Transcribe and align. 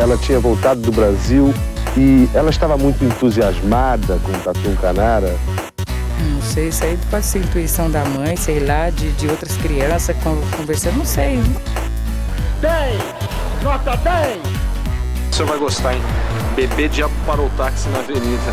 ela 0.00 0.16
tinha 0.16 0.40
voltado 0.40 0.80
do 0.80 0.90
Brasil 0.90 1.52
e 1.94 2.26
ela 2.34 2.48
estava 2.48 2.78
muito 2.78 3.04
entusiasmada 3.04 4.18
com 4.20 4.32
o 4.32 4.40
Tatu 4.40 4.74
Canara. 4.80 5.36
Não 6.32 6.40
sei, 6.40 6.68
isso 6.68 6.84
aí 6.84 6.98
pode 7.10 7.26
ser 7.26 7.40
intuição 7.40 7.90
da 7.90 8.02
mãe, 8.06 8.34
sei 8.34 8.60
lá, 8.60 8.88
de, 8.88 9.12
de 9.12 9.28
outras 9.28 9.54
crianças 9.58 10.16
conversando, 10.56 10.96
não 10.96 11.04
sei. 11.04 11.36
10! 12.62 13.62
Nota 13.62 13.94
10! 13.98 14.38
O 15.30 15.34
senhor 15.34 15.48
vai 15.48 15.58
gostar, 15.58 15.94
hein? 15.94 16.00
Bebê 16.56 16.88
diabo 16.88 17.12
parou 17.26 17.46
o 17.46 17.50
táxi 17.50 17.88
na 17.90 17.98
avenida. 17.98 18.52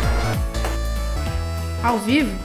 Ao 1.82 1.98
vivo? 1.98 2.38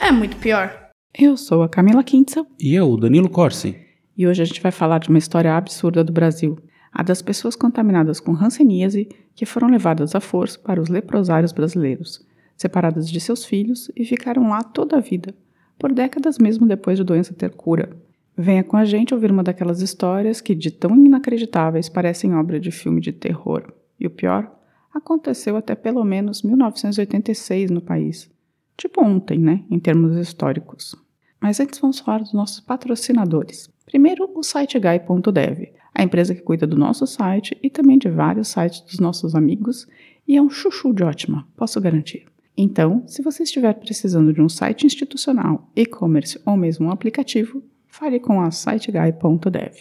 É 0.00 0.10
muito 0.10 0.38
pior. 0.38 0.72
Eu 1.14 1.36
sou 1.36 1.62
a 1.62 1.68
Camila 1.68 2.02
Kintzel. 2.02 2.46
E 2.58 2.74
eu, 2.74 2.96
Danilo 2.96 3.28
Corsi. 3.28 3.76
E 4.16 4.26
hoje 4.26 4.40
a 4.40 4.44
gente 4.46 4.62
vai 4.62 4.72
falar 4.72 5.00
de 5.00 5.10
uma 5.10 5.18
história 5.18 5.54
absurda 5.54 6.02
do 6.02 6.12
Brasil. 6.12 6.58
A 6.92 7.02
das 7.02 7.22
pessoas 7.22 7.54
contaminadas 7.54 8.20
com 8.20 8.32
hanseníase 8.32 9.08
que 9.34 9.46
foram 9.46 9.68
levadas 9.68 10.14
à 10.14 10.20
força 10.20 10.58
para 10.58 10.80
os 10.80 10.88
leprosários 10.88 11.52
brasileiros, 11.52 12.26
separadas 12.56 13.08
de 13.08 13.20
seus 13.20 13.44
filhos 13.44 13.90
e 13.96 14.04
ficaram 14.04 14.48
lá 14.48 14.62
toda 14.62 14.96
a 14.96 15.00
vida, 15.00 15.34
por 15.78 15.92
décadas 15.92 16.38
mesmo 16.38 16.66
depois 16.66 16.98
de 16.98 17.04
doença 17.04 17.34
ter 17.34 17.50
cura. 17.50 17.90
Venha 18.36 18.62
com 18.62 18.76
a 18.76 18.84
gente 18.84 19.14
ouvir 19.14 19.30
uma 19.30 19.42
daquelas 19.42 19.80
histórias 19.80 20.40
que, 20.40 20.54
de 20.54 20.70
tão 20.70 20.94
inacreditáveis, 20.96 21.88
parecem 21.88 22.34
obra 22.34 22.60
de 22.60 22.70
filme 22.70 23.00
de 23.00 23.12
terror. 23.12 23.72
E 23.98 24.06
o 24.06 24.10
pior, 24.10 24.48
aconteceu 24.94 25.56
até 25.56 25.74
pelo 25.74 26.04
menos 26.04 26.42
1986 26.42 27.70
no 27.70 27.80
país. 27.80 28.30
Tipo 28.76 29.02
ontem, 29.02 29.38
né, 29.38 29.64
em 29.70 29.80
termos 29.80 30.16
históricos. 30.16 30.94
Mas 31.40 31.58
antes 31.58 31.80
vamos 31.80 31.98
falar 31.98 32.20
dos 32.20 32.32
nossos 32.32 32.60
patrocinadores. 32.60 33.68
Primeiro, 33.84 34.30
o 34.34 34.42
siteguy.dev, 34.42 35.72
a 35.98 36.04
empresa 36.04 36.32
que 36.32 36.40
cuida 36.40 36.64
do 36.64 36.76
nosso 36.76 37.04
site 37.08 37.58
e 37.60 37.68
também 37.68 37.98
de 37.98 38.08
vários 38.08 38.46
sites 38.46 38.80
dos 38.82 39.00
nossos 39.00 39.34
amigos, 39.34 39.84
e 40.28 40.36
é 40.36 40.40
um 40.40 40.48
chuchu 40.48 40.92
de 40.92 41.02
ótima, 41.02 41.44
posso 41.56 41.80
garantir. 41.80 42.24
Então, 42.56 43.02
se 43.04 43.20
você 43.20 43.42
estiver 43.42 43.74
precisando 43.74 44.32
de 44.32 44.40
um 44.40 44.48
site 44.48 44.86
institucional, 44.86 45.68
e-commerce 45.74 46.40
ou 46.46 46.56
mesmo 46.56 46.86
um 46.86 46.92
aplicativo, 46.92 47.64
fale 47.88 48.20
com 48.20 48.40
a 48.40 48.48
siteguy.dev. 48.52 49.74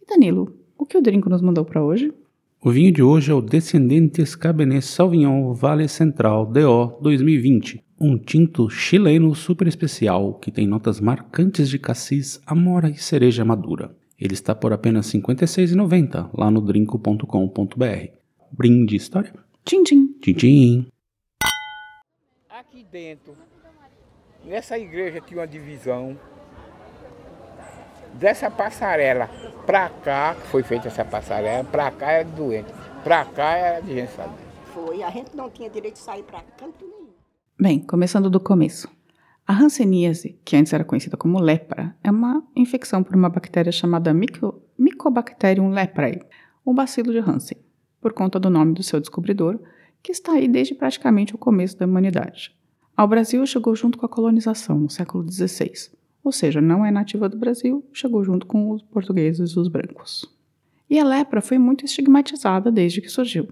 E 0.00 0.06
Danilo, 0.06 0.54
o 0.78 0.86
que 0.86 0.96
o 0.96 1.02
Drinco 1.02 1.28
nos 1.28 1.42
mandou 1.42 1.64
para 1.64 1.82
hoje? 1.82 2.14
O 2.62 2.70
vinho 2.70 2.92
de 2.92 3.02
hoje 3.02 3.32
é 3.32 3.34
o 3.34 3.40
Descendentes 3.40 4.36
Cabernet 4.36 4.86
Sauvignon 4.86 5.52
Vale 5.54 5.88
Central 5.88 6.46
DO 6.46 6.98
2020, 7.00 7.82
um 8.00 8.16
tinto 8.16 8.70
chileno 8.70 9.34
super 9.34 9.66
especial 9.66 10.34
que 10.34 10.52
tem 10.52 10.68
notas 10.68 11.00
marcantes 11.00 11.68
de 11.68 11.80
cassis, 11.80 12.40
amora 12.46 12.88
e 12.88 12.96
cereja 12.96 13.44
madura. 13.44 13.98
Ele 14.20 14.34
está 14.34 14.54
por 14.54 14.70
apenas 14.70 15.10
R$ 15.10 15.20
56,90 15.20 16.28
lá 16.36 16.50
no 16.50 16.60
drinco.com.br. 16.60 18.08
Brinde 18.52 18.94
história? 18.94 19.32
Tchim, 19.64 19.82
tchim. 19.82 20.14
Tchim, 20.20 20.34
tchim. 20.34 20.86
Aqui 22.50 22.84
dentro, 22.92 23.34
nessa 24.44 24.78
igreja 24.78 25.22
tinha 25.22 25.40
uma 25.40 25.46
divisão. 25.46 26.18
Dessa 28.12 28.50
passarela 28.50 29.30
pra 29.64 29.88
cá, 29.88 30.34
que 30.34 30.46
foi 30.48 30.62
feita 30.64 30.88
essa 30.88 31.04
passarela, 31.04 31.64
pra 31.64 31.90
cá 31.90 32.10
era 32.10 32.24
doente, 32.28 32.70
pra 33.02 33.24
cá 33.24 33.56
era 33.56 33.80
de 33.80 33.94
gente 33.94 34.12
sabe. 34.12 34.34
Foi, 34.74 35.02
a 35.02 35.10
gente 35.10 35.34
não 35.34 35.48
tinha 35.48 35.70
direito 35.70 35.94
de 35.94 36.00
sair 36.00 36.24
pra 36.24 36.42
canto 36.58 36.84
nenhum. 36.84 37.08
Bem, 37.58 37.78
começando 37.78 38.28
do 38.28 38.38
começo. 38.38 38.86
A 39.50 39.52
hanseníase, 39.52 40.38
que 40.44 40.54
antes 40.54 40.72
era 40.72 40.84
conhecida 40.84 41.16
como 41.16 41.40
lepra, 41.40 41.96
é 42.04 42.10
uma 42.12 42.40
infecção 42.54 43.02
por 43.02 43.16
uma 43.16 43.28
bactéria 43.28 43.72
chamada 43.72 44.14
Myco 44.14 44.62
Mycobacterium 44.78 45.70
leprae, 45.70 46.20
um 46.64 46.72
bacilo 46.72 47.10
de 47.10 47.18
Hansen, 47.18 47.58
por 48.00 48.12
conta 48.12 48.38
do 48.38 48.48
nome 48.48 48.74
do 48.74 48.84
seu 48.84 49.00
descobridor, 49.00 49.58
que 50.00 50.12
está 50.12 50.34
aí 50.34 50.46
desde 50.46 50.76
praticamente 50.76 51.34
o 51.34 51.38
começo 51.38 51.76
da 51.76 51.84
humanidade. 51.84 52.56
Ao 52.96 53.08
Brasil 53.08 53.44
chegou 53.44 53.74
junto 53.74 53.98
com 53.98 54.06
a 54.06 54.08
colonização, 54.08 54.78
no 54.78 54.88
século 54.88 55.28
XVI, 55.28 55.72
ou 56.22 56.30
seja, 56.30 56.60
não 56.60 56.86
é 56.86 56.92
nativa 56.92 57.28
do 57.28 57.36
Brasil, 57.36 57.84
chegou 57.92 58.22
junto 58.22 58.46
com 58.46 58.70
os 58.70 58.84
portugueses 58.84 59.50
e 59.50 59.58
os 59.58 59.66
brancos. 59.66 60.32
E 60.88 60.96
a 60.96 61.04
lepra 61.04 61.42
foi 61.42 61.58
muito 61.58 61.84
estigmatizada 61.84 62.70
desde 62.70 63.00
que 63.00 63.08
surgiu. 63.08 63.48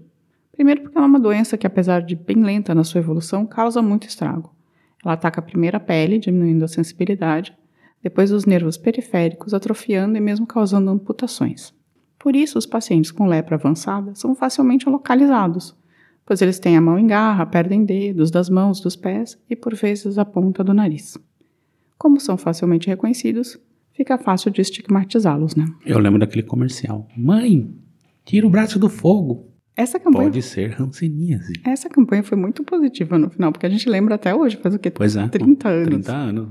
Primeiro 0.53 0.81
porque 0.81 0.97
é 0.97 1.01
uma 1.01 1.19
doença 1.19 1.57
que, 1.57 1.67
apesar 1.67 2.01
de 2.03 2.15
bem 2.15 2.41
lenta 2.41 2.73
na 2.73 2.85
sua 2.85 2.99
evolução, 2.99 3.45
causa 3.45 3.81
muito 3.81 4.07
estrago. 4.07 4.57
Ela 5.03 5.13
ataca 5.13 5.41
primeiro 5.41 5.77
a 5.77 5.79
pele, 5.79 6.19
diminuindo 6.19 6.65
a 6.65 6.67
sensibilidade, 6.67 7.55
depois 8.01 8.31
os 8.31 8.45
nervos 8.45 8.77
periféricos, 8.77 9.53
atrofiando 9.53 10.17
e 10.17 10.21
mesmo 10.21 10.47
causando 10.47 10.89
amputações. 10.89 11.73
Por 12.17 12.35
isso, 12.35 12.57
os 12.57 12.65
pacientes 12.65 13.11
com 13.11 13.25
lepra 13.25 13.55
avançada 13.55 14.13
são 14.15 14.35
facilmente 14.35 14.89
localizados, 14.89 15.75
pois 16.25 16.41
eles 16.41 16.59
têm 16.59 16.77
a 16.77 16.81
mão 16.81 16.99
em 16.99 17.07
garra, 17.07 17.45
perdem 17.45 17.85
dedos 17.85 18.29
das 18.29 18.49
mãos, 18.49 18.81
dos 18.81 18.95
pés 18.95 19.37
e, 19.49 19.55
por 19.55 19.73
vezes, 19.73 20.17
a 20.17 20.25
ponta 20.25 20.63
do 20.63 20.73
nariz. 20.73 21.17
Como 21.97 22.19
são 22.19 22.37
facilmente 22.37 22.87
reconhecidos, 22.87 23.57
fica 23.93 24.17
fácil 24.17 24.51
de 24.51 24.61
estigmatizá-los, 24.61 25.55
né? 25.55 25.65
Eu 25.85 25.99
lembro 25.99 26.19
daquele 26.19 26.43
comercial. 26.43 27.07
Mãe, 27.17 27.73
tira 28.23 28.47
o 28.47 28.49
braço 28.49 28.79
do 28.79 28.89
fogo. 28.89 29.47
Essa 29.79 29.97
campanha, 29.97 30.25
Pode 30.25 30.41
ser 30.41 30.75
hanseníase. 30.81 31.53
essa 31.63 31.87
campanha 31.87 32.21
foi 32.21 32.37
muito 32.37 32.65
positiva 32.65 33.17
no 33.17 33.29
final, 33.29 33.49
porque 33.49 33.65
a 33.65 33.69
gente 33.69 33.87
lembra 33.87 34.15
até 34.15 34.35
hoje, 34.35 34.57
faz 34.57 34.75
o 34.75 34.79
quê? 34.79 34.91
Pois 34.91 35.15
é. 35.15 35.25
30 35.29 35.69
anos. 35.69 35.85
30 35.87 36.11
anos. 36.13 36.49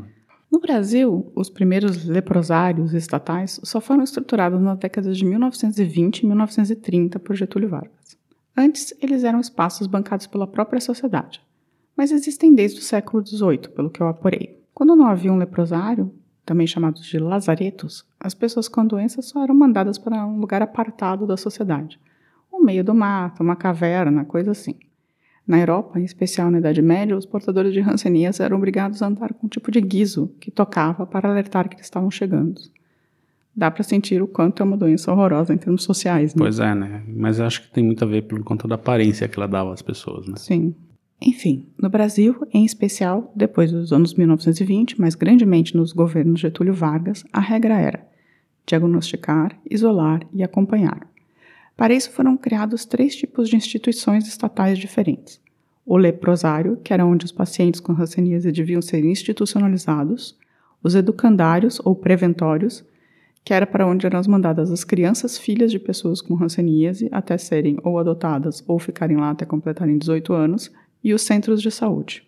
No 0.51 0.59
Brasil, 0.59 1.31
os 1.35 1.51
primeiros 1.51 2.07
leprosários 2.07 2.95
estatais 2.95 3.61
só 3.63 3.83
foram 3.83 4.03
estruturados 4.03 4.59
nas 4.59 4.79
décadas 4.79 5.15
de 5.19 5.27
1920 5.27 6.21
e 6.21 6.27
1930 6.27 7.19
por 7.19 7.37
Getúlio 7.37 7.69
Vargas. 7.69 8.17
Antes, 8.57 8.95
eles 8.99 9.25
eram 9.25 9.41
espaços 9.41 9.87
bancados 9.87 10.27
pela 10.27 10.47
própria 10.47 10.81
sociedade, 10.81 11.43
mas 11.95 12.11
existem 12.11 12.55
desde 12.55 12.81
o 12.81 12.83
século 12.83 13.23
XVIII, 13.23 13.69
pelo 13.77 13.91
que 13.91 14.01
eu 14.01 14.09
apurei. 14.09 14.59
Quando 14.73 14.97
não 14.97 15.05
havia 15.05 15.31
um 15.31 15.37
leprosário, 15.37 16.11
também 16.47 16.67
chamados 16.67 17.05
de 17.05 17.19
lazaretos, 17.19 18.07
as 18.19 18.33
pessoas 18.33 18.69
com 18.69 18.87
doenças 18.87 19.27
só 19.27 19.43
eram 19.43 19.55
mandadas 19.55 19.99
para 19.99 20.25
um 20.27 20.41
lugar 20.41 20.63
apartado 20.63 21.27
da 21.27 21.37
sociedade, 21.37 22.01
no 22.59 22.65
meio 22.65 22.83
do 22.83 22.95
mato, 22.95 23.43
uma 23.43 23.57
caverna, 23.57 24.25
coisa 24.25 24.51
assim. 24.51 24.75
Na 25.47 25.59
Europa, 25.59 25.99
em 25.99 26.05
especial 26.05 26.51
na 26.51 26.59
Idade 26.59 26.83
Média, 26.83 27.17
os 27.17 27.25
portadores 27.25 27.73
de 27.73 27.81
hanseníase 27.81 28.43
eram 28.43 28.59
obrigados 28.59 29.03
a 29.03 29.07
andar 29.07 29.33
com 29.33 29.47
um 29.47 29.49
tipo 29.49 29.71
de 29.71 29.81
guiso 29.81 30.31
que 30.39 30.51
tocava 30.51 31.07
para 31.07 31.31
alertar 31.31 31.69
que 31.69 31.77
eles 31.77 31.87
estavam 31.87 32.11
chegando. 32.11 32.61
Dá 33.57 33.71
para 33.71 33.83
sentir 33.83 34.23
o 34.23 34.29
quanto 34.29 34.63
é 34.63 34.67
uma 34.67 34.77
doença 34.77 35.11
horrorosa 35.11 35.55
em 35.55 35.57
termos 35.57 35.85
sociais, 35.85 36.35
né? 36.35 36.39
Pois 36.39 36.61
é, 36.61 36.75
né? 36.75 37.03
Mas 37.09 37.39
eu 37.39 37.47
acho 37.47 37.63
que 37.63 37.73
tem 37.73 37.83
muito 37.83 38.05
a 38.05 38.07
ver 38.07 38.23
por 38.23 38.43
conta 38.45 38.69
da 38.69 38.75
aparência 38.75 39.27
que 39.27 39.39
ela 39.39 39.49
dava 39.49 39.73
às 39.73 39.83
pessoas, 39.83 40.29
né? 40.29 40.35
Sim. 40.37 40.75
Enfim, 41.21 41.67
no 41.81 41.89
Brasil, 41.89 42.47
em 42.53 42.65
especial, 42.65 43.33
depois 43.35 43.73
dos 43.73 43.93
anos 43.93 44.15
1920, 44.15 45.01
mas 45.01 45.17
grandemente 45.17 45.77
nos 45.77 45.93
governos 45.93 46.39
Getúlio 46.39 46.75
Vargas, 46.75 47.25
a 47.33 47.41
regra 47.41 47.81
era 47.81 48.07
diagnosticar, 48.67 49.59
isolar 49.69 50.21
e 50.33 50.45
acompanhar. 50.45 51.09
Para 51.79 51.95
isso 51.95 52.11
foram 52.11 52.37
criados 52.37 52.85
três 52.85 53.15
tipos 53.15 53.49
de 53.49 53.55
instituições 53.55 54.27
estatais 54.27 54.81
diferentes. 54.81 55.41
O 55.87 55.97
leprosário, 55.97 56.77
que 56.83 56.93
era 56.93 57.07
onde 57.07 57.25
os 57.25 57.31
pacientes 57.31 57.79
com 57.79 57.93
hanseníase 57.93 58.51
deviam 58.51 58.83
ser 58.83 59.05
institucionalizados, 59.05 60.37
os 60.83 60.97
educandários 60.97 61.81
ou 61.85 61.95
preventórios, 61.95 62.85
que 63.45 63.55
era 63.55 63.65
para 63.65 63.87
onde 63.87 64.05
eram 64.05 64.21
mandadas 64.27 64.73
as 64.73 64.83
crianças 64.83 65.39
filhas 65.39 65.71
de 65.71 65.79
pessoas 65.79 66.21
com 66.21 66.35
hanseníase 66.43 67.09
até 67.13 67.39
serem 67.39 67.79
ou 67.85 67.97
adotadas 67.97 68.61
ou 68.67 68.81
ficarem 68.81 69.17
lá 69.17 69.31
até 69.31 69.47
completarem 69.47 69.99
18 69.99 70.33
anos, 70.33 70.73
e 71.03 71.15
os 71.15 71.23
centros 71.23 71.63
de 71.63 71.71
saúde. 71.71 72.27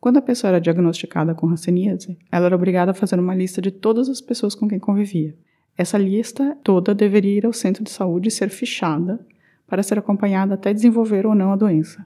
Quando 0.00 0.16
a 0.16 0.22
pessoa 0.22 0.48
era 0.48 0.60
diagnosticada 0.60 1.36
com 1.36 1.46
hanseníase, 1.46 2.18
ela 2.32 2.46
era 2.46 2.56
obrigada 2.56 2.90
a 2.90 2.94
fazer 2.94 3.20
uma 3.20 3.32
lista 3.32 3.62
de 3.62 3.70
todas 3.70 4.08
as 4.08 4.20
pessoas 4.20 4.56
com 4.56 4.66
quem 4.66 4.80
convivia. 4.80 5.36
Essa 5.76 5.98
lista 5.98 6.56
toda 6.62 6.94
deveria 6.94 7.38
ir 7.38 7.46
ao 7.46 7.52
centro 7.52 7.82
de 7.82 7.90
saúde 7.90 8.28
e 8.28 8.30
ser 8.32 8.50
fichada 8.50 9.18
para 9.66 9.82
ser 9.82 9.98
acompanhada 9.98 10.54
até 10.54 10.72
desenvolver 10.72 11.26
ou 11.26 11.34
não 11.34 11.52
a 11.52 11.56
doença. 11.56 12.04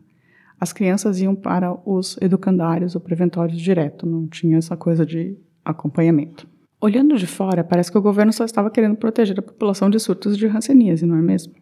As 0.58 0.72
crianças 0.72 1.20
iam 1.20 1.34
para 1.34 1.76
os 1.84 2.16
educandários 2.20 2.94
ou 2.94 3.00
preventórios 3.00 3.60
direto, 3.60 4.06
não 4.06 4.26
tinha 4.26 4.56
essa 4.56 4.76
coisa 4.76 5.04
de 5.04 5.36
acompanhamento. 5.64 6.48
Olhando 6.80 7.16
de 7.16 7.26
fora, 7.26 7.64
parece 7.64 7.90
que 7.90 7.98
o 7.98 8.02
governo 8.02 8.32
só 8.32 8.44
estava 8.44 8.70
querendo 8.70 8.96
proteger 8.96 9.38
a 9.38 9.42
população 9.42 9.90
de 9.90 9.98
surtos 9.98 10.36
de 10.36 10.46
hanseníase, 10.46 11.04
não 11.04 11.16
é 11.16 11.22
mesmo? 11.22 11.54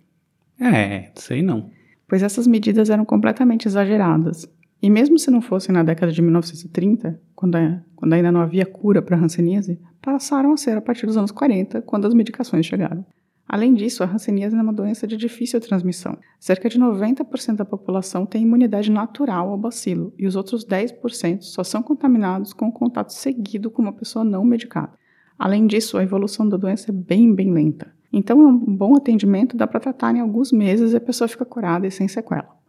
É, 0.61 1.11
sei 1.15 1.43
não. 1.43 1.71
Pois 2.07 2.23
essas 2.23 2.47
medidas 2.47 2.91
eram 2.91 3.05
completamente 3.05 3.67
exageradas. 3.67 4.47
E 4.85 4.91
mesmo 4.91 5.19
se 5.19 5.31
não 5.31 5.41
fossem 5.41 5.75
na 5.75 5.83
década 5.83 6.13
de 6.13 6.21
1930, 6.21 7.19
quando, 7.35 7.57
quando 7.97 8.13
ainda 8.13 8.31
não 8.31 8.43
havia 8.43 8.67
cura 8.67 9.01
para 9.01 9.17
a 9.17 9.19
hanseníase, 9.19 9.81
passaram 10.03 10.53
a 10.53 10.59
ser 10.59 10.77
a 10.77 10.83
partir 10.83 11.07
dos 11.07 11.17
anos 11.17 11.31
40, 11.31 11.81
quando 11.81 12.07
as 12.07 12.13
medicações 12.13 12.67
chegaram. 12.67 13.03
Além 13.49 13.73
disso, 13.73 14.03
a 14.03 14.07
hanseníase 14.07 14.55
é 14.55 14.61
uma 14.61 14.75
doença 14.75 15.07
de 15.07 15.17
difícil 15.17 15.59
transmissão. 15.59 16.19
Cerca 16.39 16.69
de 16.69 16.79
90% 16.79 17.57
da 17.57 17.65
população 17.65 18.27
tem 18.27 18.43
imunidade 18.43 18.91
natural 18.91 19.49
ao 19.49 19.57
bacilo 19.57 20.13
e 20.19 20.27
os 20.27 20.37
outros 20.37 20.67
10% 20.67 21.41
só 21.41 21.65
são 21.65 21.83
contaminados 21.83 22.53
com 22.53 22.71
contato 22.71 23.15
seguido 23.15 23.71
com 23.71 23.81
uma 23.81 23.93
pessoa 23.95 24.23
não 24.23 24.45
medicada. 24.45 24.93
Além 25.39 25.67
disso, 25.67 25.97
a 25.97 26.03
evolução 26.03 26.47
da 26.47 26.59
doença 26.59 26.91
é 26.91 26.95
bem, 26.95 27.35
bem 27.35 27.51
lenta. 27.51 27.91
Então, 28.13 28.39
um 28.39 28.77
bom 28.77 28.95
atendimento 28.95 29.57
dá 29.57 29.67
para 29.67 29.81
tratar 29.81 30.15
em 30.15 30.21
alguns 30.21 30.53
meses 30.53 30.93
e 30.93 30.97
a 30.97 31.01
pessoa 31.01 31.27
fica 31.27 31.47
curada 31.47 31.87
e 31.87 31.91
sem 31.91 32.07
sequela. 32.07 32.63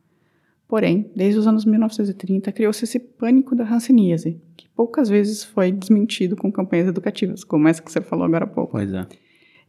Porém, 0.76 1.10
desde 1.16 1.40
os 1.40 1.48
anos 1.48 1.64
1930, 1.64 2.52
criou-se 2.52 2.84
esse 2.84 3.00
pânico 3.00 3.56
da 3.56 3.64
hanseníase, 3.64 4.42
que 4.58 4.68
poucas 4.76 5.08
vezes 5.08 5.42
foi 5.42 5.72
desmentido 5.72 6.36
com 6.36 6.52
campanhas 6.52 6.90
educativas, 6.90 7.46
como 7.46 7.66
essa 7.70 7.82
que 7.82 7.90
você 7.90 8.02
falou 8.02 8.26
agora 8.26 8.44
há 8.44 8.48
pouco. 8.48 8.74
Pois 8.74 8.94
é. 8.94 9.08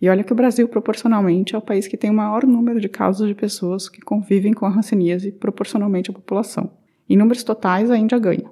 E 0.02 0.08
olha 0.08 0.24
que 0.24 0.32
o 0.32 0.34
Brasil, 0.34 0.66
proporcionalmente, 0.66 1.54
é 1.54 1.58
o 1.58 1.62
país 1.62 1.86
que 1.86 1.96
tem 1.96 2.10
o 2.10 2.12
maior 2.12 2.44
número 2.44 2.80
de 2.80 2.88
casos 2.88 3.28
de 3.28 3.36
pessoas 3.36 3.88
que 3.88 4.00
convivem 4.00 4.52
com 4.52 4.66
a 4.66 4.68
hanseníase 4.68 5.30
proporcionalmente 5.30 6.10
à 6.10 6.12
população. 6.12 6.72
Em 7.08 7.16
números 7.16 7.44
totais, 7.44 7.88
a 7.88 7.96
Índia 7.96 8.18
ganha, 8.18 8.50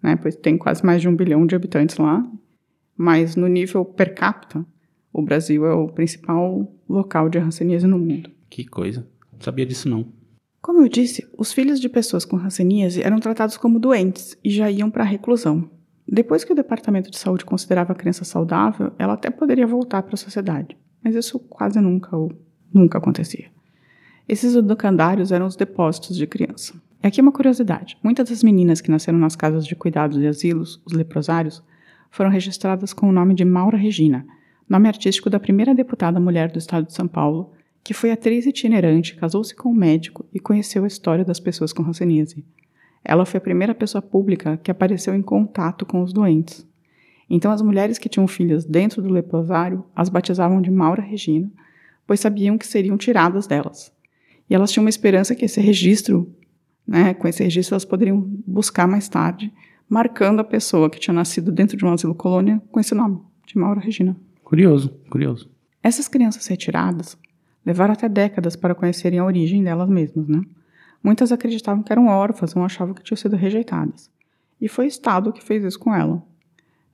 né, 0.00 0.14
pois 0.14 0.36
tem 0.36 0.56
quase 0.56 0.86
mais 0.86 1.02
de 1.02 1.08
um 1.08 1.16
bilhão 1.16 1.44
de 1.48 1.56
habitantes 1.56 1.96
lá, 1.96 2.24
mas 2.96 3.34
no 3.34 3.48
nível 3.48 3.84
per 3.84 4.14
capita, 4.14 4.64
o 5.12 5.20
Brasil 5.20 5.66
é 5.66 5.74
o 5.74 5.88
principal 5.88 6.72
local 6.88 7.28
de 7.28 7.38
hanseníase 7.38 7.88
no 7.88 7.98
mundo. 7.98 8.30
Que 8.48 8.64
coisa. 8.64 9.04
Não 9.32 9.40
sabia 9.40 9.66
disso 9.66 9.88
não. 9.88 10.16
Como 10.68 10.82
eu 10.82 10.88
disse, 10.90 11.26
os 11.38 11.50
filhos 11.50 11.80
de 11.80 11.88
pessoas 11.88 12.26
com 12.26 12.36
hanseníase 12.36 13.02
eram 13.02 13.18
tratados 13.18 13.56
como 13.56 13.78
doentes 13.78 14.36
e 14.44 14.50
já 14.50 14.70
iam 14.70 14.90
para 14.90 15.02
a 15.02 15.06
reclusão. 15.06 15.70
Depois 16.06 16.44
que 16.44 16.52
o 16.52 16.54
Departamento 16.54 17.10
de 17.10 17.18
Saúde 17.18 17.42
considerava 17.42 17.94
a 17.94 17.96
criança 17.96 18.22
saudável, 18.22 18.92
ela 18.98 19.14
até 19.14 19.30
poderia 19.30 19.66
voltar 19.66 20.02
para 20.02 20.12
a 20.12 20.18
sociedade, 20.18 20.76
mas 21.02 21.14
isso 21.14 21.38
quase 21.38 21.80
nunca 21.80 22.14
ou 22.14 22.30
nunca 22.70 22.98
acontecia. 22.98 23.46
Esses 24.28 24.54
educandários 24.54 25.32
eram 25.32 25.46
os 25.46 25.56
depósitos 25.56 26.18
de 26.18 26.26
criança. 26.26 26.74
E 27.02 27.06
aqui 27.06 27.22
uma 27.22 27.32
curiosidade: 27.32 27.96
muitas 28.04 28.28
das 28.28 28.42
meninas 28.42 28.82
que 28.82 28.90
nasceram 28.90 29.18
nas 29.18 29.34
casas 29.34 29.64
de 29.66 29.74
cuidados 29.74 30.18
e 30.18 30.26
asilos, 30.26 30.82
os 30.84 30.92
leprosários, 30.92 31.64
foram 32.10 32.28
registradas 32.28 32.92
com 32.92 33.08
o 33.08 33.12
nome 33.12 33.32
de 33.34 33.42
Maura 33.42 33.78
Regina, 33.78 34.26
nome 34.68 34.86
artístico 34.86 35.30
da 35.30 35.40
primeira 35.40 35.74
deputada 35.74 36.20
mulher 36.20 36.52
do 36.52 36.58
estado 36.58 36.86
de 36.86 36.92
São 36.92 37.08
Paulo, 37.08 37.54
que 37.88 37.94
foi 37.94 38.10
atriz 38.10 38.44
itinerante, 38.44 39.16
casou-se 39.16 39.54
com 39.54 39.70
um 39.70 39.74
médico 39.74 40.22
e 40.30 40.38
conheceu 40.38 40.84
a 40.84 40.86
história 40.86 41.24
das 41.24 41.40
pessoas 41.40 41.72
com 41.72 41.82
hanseníase. 41.82 42.44
Ela 43.02 43.24
foi 43.24 43.38
a 43.38 43.40
primeira 43.40 43.74
pessoa 43.74 44.02
pública 44.02 44.58
que 44.58 44.70
apareceu 44.70 45.14
em 45.14 45.22
contato 45.22 45.86
com 45.86 46.02
os 46.02 46.12
doentes. 46.12 46.68
Então, 47.30 47.50
as 47.50 47.62
mulheres 47.62 47.96
que 47.96 48.10
tinham 48.10 48.28
filhas 48.28 48.66
dentro 48.66 49.00
do 49.00 49.08
leprosário 49.08 49.86
as 49.96 50.10
batizavam 50.10 50.60
de 50.60 50.70
Maura 50.70 51.00
Regina, 51.00 51.50
pois 52.06 52.20
sabiam 52.20 52.58
que 52.58 52.66
seriam 52.66 52.98
tiradas 52.98 53.46
delas. 53.46 53.90
E 54.50 54.54
elas 54.54 54.70
tinham 54.70 54.84
uma 54.84 54.90
esperança 54.90 55.34
que 55.34 55.46
esse 55.46 55.58
registro, 55.58 56.30
né, 56.86 57.14
com 57.14 57.26
esse 57.26 57.42
registro, 57.42 57.72
elas 57.72 57.86
poderiam 57.86 58.20
buscar 58.46 58.86
mais 58.86 59.08
tarde, 59.08 59.50
marcando 59.88 60.40
a 60.40 60.44
pessoa 60.44 60.90
que 60.90 61.00
tinha 61.00 61.14
nascido 61.14 61.50
dentro 61.50 61.74
de 61.74 61.86
um 61.86 61.90
asilo 61.90 62.14
colônia 62.14 62.60
com 62.70 62.80
esse 62.80 62.94
nome, 62.94 63.18
de 63.46 63.56
Maura 63.56 63.80
Regina. 63.80 64.14
Curioso, 64.44 64.90
curioso. 65.08 65.50
Essas 65.82 66.06
crianças 66.06 66.46
retiradas 66.46 67.16
levaram 67.64 67.92
até 67.92 68.08
décadas 68.08 68.56
para 68.56 68.74
conhecerem 68.74 69.18
a 69.18 69.24
origem 69.24 69.62
delas 69.62 69.88
mesmas, 69.88 70.26
né? 70.26 70.42
Muitas 71.02 71.30
acreditavam 71.30 71.82
que 71.82 71.92
eram 71.92 72.08
órfãs 72.08 72.56
ou 72.56 72.62
achavam 72.62 72.94
que 72.94 73.02
tinham 73.02 73.16
sido 73.16 73.36
rejeitadas. 73.36 74.10
E 74.60 74.68
foi 74.68 74.86
o 74.86 74.88
Estado 74.88 75.32
que 75.32 75.44
fez 75.44 75.64
isso 75.64 75.78
com 75.78 75.94
ela. 75.94 76.22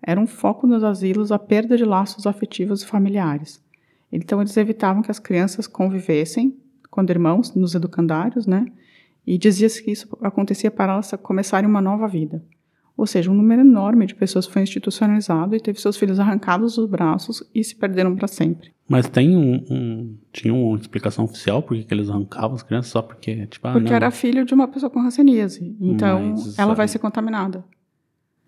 Era 0.02 0.20
um 0.20 0.26
foco 0.26 0.66
nos 0.66 0.84
asilos 0.84 1.32
a 1.32 1.38
perda 1.38 1.76
de 1.76 1.84
laços 1.84 2.26
afetivos 2.26 2.82
e 2.82 2.86
familiares. 2.86 3.64
Então 4.12 4.40
eles 4.40 4.56
evitavam 4.56 5.02
que 5.02 5.10
as 5.10 5.18
crianças 5.18 5.66
convivessem 5.66 6.56
quando 6.90 7.10
irmãos 7.10 7.54
nos 7.54 7.74
educandários, 7.74 8.46
né? 8.46 8.66
E 9.26 9.38
dizia-se 9.38 9.82
que 9.82 9.90
isso 9.90 10.06
acontecia 10.20 10.70
para 10.70 10.92
elas 10.92 11.10
começarem 11.22 11.68
uma 11.68 11.80
nova 11.80 12.06
vida. 12.06 12.44
Ou 12.96 13.06
seja, 13.06 13.30
um 13.30 13.34
número 13.34 13.62
enorme 13.62 14.06
de 14.06 14.14
pessoas 14.14 14.46
foi 14.46 14.62
institucionalizado 14.62 15.56
e 15.56 15.60
teve 15.60 15.80
seus 15.80 15.96
filhos 15.96 16.20
arrancados 16.20 16.76
dos 16.76 16.88
braços 16.88 17.42
e 17.54 17.64
se 17.64 17.74
perderam 17.74 18.14
para 18.14 18.28
sempre. 18.28 18.73
Mas 18.88 19.08
tem 19.08 19.34
um, 19.36 19.64
um- 19.70 20.18
Tinha 20.32 20.52
uma 20.52 20.76
explicação 20.78 21.24
oficial 21.24 21.62
por 21.62 21.76
que 21.76 21.92
eles 21.94 22.10
arrancavam 22.10 22.54
as 22.54 22.62
crianças 22.62 22.90
só 22.92 23.00
porque, 23.00 23.46
tipo, 23.46 23.66
ah, 23.66 23.72
Porque 23.72 23.88
não. 23.88 23.96
era 23.96 24.10
filho 24.10 24.44
de 24.44 24.52
uma 24.52 24.68
pessoa 24.68 24.90
com 24.90 25.00
hanseníase. 25.00 25.74
Então, 25.80 26.30
Mas, 26.32 26.58
ela 26.58 26.74
vai 26.74 26.86
ser 26.86 26.98
contaminada. 26.98 27.64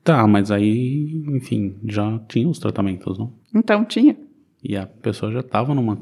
Tá, 0.04 0.26
mas 0.26 0.50
aí, 0.50 1.24
enfim, 1.28 1.76
já 1.84 2.18
tinha 2.28 2.48
os 2.48 2.58
tratamentos, 2.58 3.18
não? 3.18 3.32
Então, 3.54 3.84
tinha. 3.84 4.16
E 4.62 4.76
a 4.76 4.86
pessoa 4.86 5.32
já 5.32 5.42
tava 5.42 5.74
numa. 5.74 5.98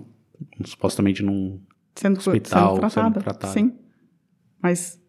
supostamente 0.64 1.22
num. 1.22 1.60
Sendo, 1.94 2.19
Hospital, 2.19 2.40
sendo 2.76 2.81
tratada. 2.81 2.90
sendo 2.90 3.22
tratada. 3.22 3.52
Sim. 3.52 3.72
Mas 4.62 5.00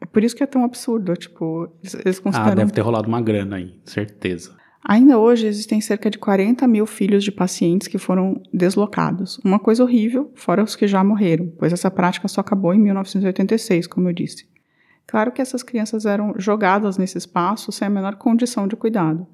é 0.00 0.04
por 0.06 0.24
isso 0.24 0.34
que 0.34 0.42
é 0.42 0.46
tão 0.46 0.64
absurdo. 0.64 1.14
Tipo, 1.16 1.70
eles, 1.80 1.94
eles 1.94 2.18
Ah, 2.18 2.22
consideram... 2.22 2.54
deve 2.56 2.72
ter 2.72 2.80
rolado 2.80 3.08
uma 3.08 3.20
grana 3.22 3.56
aí, 3.56 3.80
certeza. 3.84 4.54
Ainda 4.86 5.18
hoje 5.18 5.46
existem 5.46 5.80
cerca 5.80 6.10
de 6.10 6.18
40 6.18 6.66
mil 6.68 6.84
filhos 6.84 7.24
de 7.24 7.32
pacientes 7.32 7.88
que 7.88 7.96
foram 7.96 8.42
deslocados. 8.52 9.40
Uma 9.42 9.58
coisa 9.58 9.82
horrível, 9.82 10.30
fora 10.34 10.62
os 10.62 10.76
que 10.76 10.86
já 10.86 11.02
morreram, 11.02 11.50
pois 11.58 11.72
essa 11.72 11.90
prática 11.90 12.28
só 12.28 12.42
acabou 12.42 12.74
em 12.74 12.78
1986, 12.78 13.86
como 13.86 14.10
eu 14.10 14.12
disse. 14.12 14.46
Claro 15.06 15.32
que 15.32 15.40
essas 15.40 15.62
crianças 15.62 16.04
eram 16.04 16.34
jogadas 16.36 16.98
nesse 16.98 17.16
espaço 17.16 17.72
sem 17.72 17.86
a 17.86 17.90
menor 17.90 18.16
condição 18.16 18.68
de 18.68 18.76
cuidado. 18.76 19.26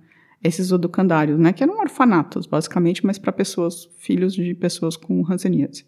Esses 0.43 0.70
educandários, 0.70 1.38
né, 1.38 1.52
que 1.52 1.64
eram 1.64 1.81
orfanatos, 1.81 2.47
basicamente, 2.47 3.05
mas 3.05 3.19
para 3.19 3.32
pessoas, 3.32 3.88
filhos 3.99 4.35
de 4.35 4.55
pessoas 4.55 4.97
com 4.97 5.26
hanseníase. 5.29 5.85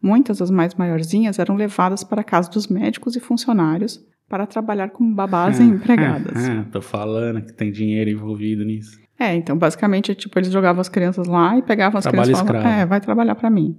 Muitas 0.00 0.38
das 0.38 0.50
mais 0.50 0.76
maiorzinhas 0.76 1.40
eram 1.40 1.56
levadas 1.56 2.04
para 2.04 2.20
a 2.20 2.24
casa 2.24 2.48
dos 2.50 2.68
médicos 2.68 3.16
e 3.16 3.20
funcionários 3.20 4.00
para 4.32 4.46
trabalhar 4.46 4.88
como 4.88 5.14
babás 5.14 5.60
e 5.60 5.62
empregadas. 5.62 6.48
Ah, 6.48 6.64
tô 6.72 6.80
falando 6.80 7.42
que 7.42 7.52
tem 7.52 7.70
dinheiro 7.70 8.08
envolvido 8.08 8.64
nisso. 8.64 8.98
É, 9.18 9.34
então 9.34 9.58
basicamente, 9.58 10.14
tipo, 10.14 10.38
eles 10.38 10.50
jogavam 10.50 10.80
as 10.80 10.88
crianças 10.88 11.26
lá 11.26 11.58
e 11.58 11.60
pegavam 11.60 11.98
as 11.98 12.04
Trabalho 12.04 12.32
crianças 12.32 12.42
e 12.42 12.46
falavam, 12.46 12.70
é, 12.70 12.86
vai 12.86 12.98
trabalhar 12.98 13.34
pra 13.34 13.50
mim. 13.50 13.78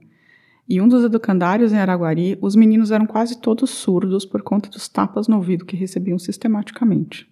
E 0.70 0.80
um 0.80 0.88
dos 0.88 1.04
educandários 1.04 1.74
em 1.74 1.78
Araguari, 1.78 2.38
os 2.40 2.56
meninos 2.56 2.92
eram 2.92 3.08
quase 3.08 3.42
todos 3.42 3.72
surdos 3.72 4.28
por 4.28 4.44
conta 4.44 4.70
dos 4.70 4.88
tapas 4.88 5.28
no 5.28 5.38
ouvido 5.38 5.66
que 5.66 5.76
recebiam 5.76 6.20
sistematicamente. 6.20 7.28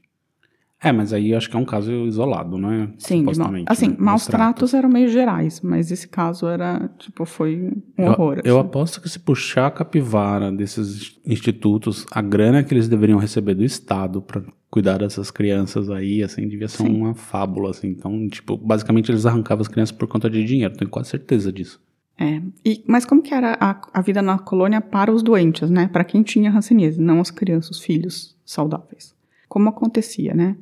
É, 0.83 0.91
mas 0.91 1.13
aí 1.13 1.29
eu 1.31 1.37
acho 1.37 1.47
que 1.47 1.55
é 1.55 1.59
um 1.59 1.65
caso 1.65 1.91
isolado, 2.07 2.57
não 2.57 2.71
é? 2.71 2.89
Sim, 2.97 3.19
de 3.19 3.25
ma- 3.25 3.33
Supostamente, 3.33 3.65
assim, 3.69 3.89
né? 3.89 3.95
maus 3.99 4.25
tratos 4.25 4.73
eram 4.73 4.89
meio 4.89 5.07
gerais, 5.09 5.61
mas 5.61 5.91
esse 5.91 6.07
caso 6.07 6.47
era, 6.47 6.89
tipo, 6.97 7.23
foi 7.23 7.71
um 7.95 8.05
horror. 8.07 8.37
Eu, 8.37 8.53
eu 8.53 8.59
assim. 8.59 8.67
aposto 8.67 8.99
que 9.01 9.07
se 9.07 9.19
puxar 9.19 9.67
a 9.67 9.71
capivara 9.71 10.51
desses 10.51 11.19
institutos, 11.23 12.05
a 12.11 12.19
grana 12.19 12.63
que 12.63 12.73
eles 12.73 12.87
deveriam 12.87 13.19
receber 13.19 13.53
do 13.53 13.63
Estado 13.63 14.23
pra 14.23 14.41
cuidar 14.71 14.97
dessas 14.97 15.29
crianças 15.29 15.87
aí, 15.91 16.23
assim, 16.23 16.47
devia 16.47 16.67
ser 16.67 16.83
Sim. 16.83 16.95
uma 16.95 17.13
fábula, 17.13 17.69
assim. 17.69 17.89
Então, 17.89 18.27
tipo, 18.27 18.57
basicamente 18.57 19.11
eles 19.11 19.27
arrancavam 19.27 19.61
as 19.61 19.67
crianças 19.67 19.95
por 19.95 20.07
conta 20.07 20.31
de 20.31 20.43
dinheiro, 20.43 20.75
tenho 20.75 20.89
quase 20.89 21.09
certeza 21.09 21.51
disso. 21.51 21.79
É. 22.17 22.41
E, 22.65 22.83
mas 22.87 23.05
como 23.05 23.21
que 23.21 23.33
era 23.33 23.55
a, 23.59 23.81
a 23.93 24.01
vida 24.01 24.21
na 24.21 24.39
colônia 24.39 24.81
para 24.81 25.11
os 25.11 25.21
doentes, 25.21 25.69
né? 25.69 25.87
Para 25.87 26.03
quem 26.03 26.23
tinha 26.23 26.51
hanseníase, 26.51 26.99
não 26.99 27.19
as 27.19 27.29
crianças, 27.29 27.77
os 27.77 27.83
filhos 27.83 28.35
saudáveis. 28.43 29.13
Como 29.47 29.69
acontecia, 29.69 30.33
né? 30.33 30.55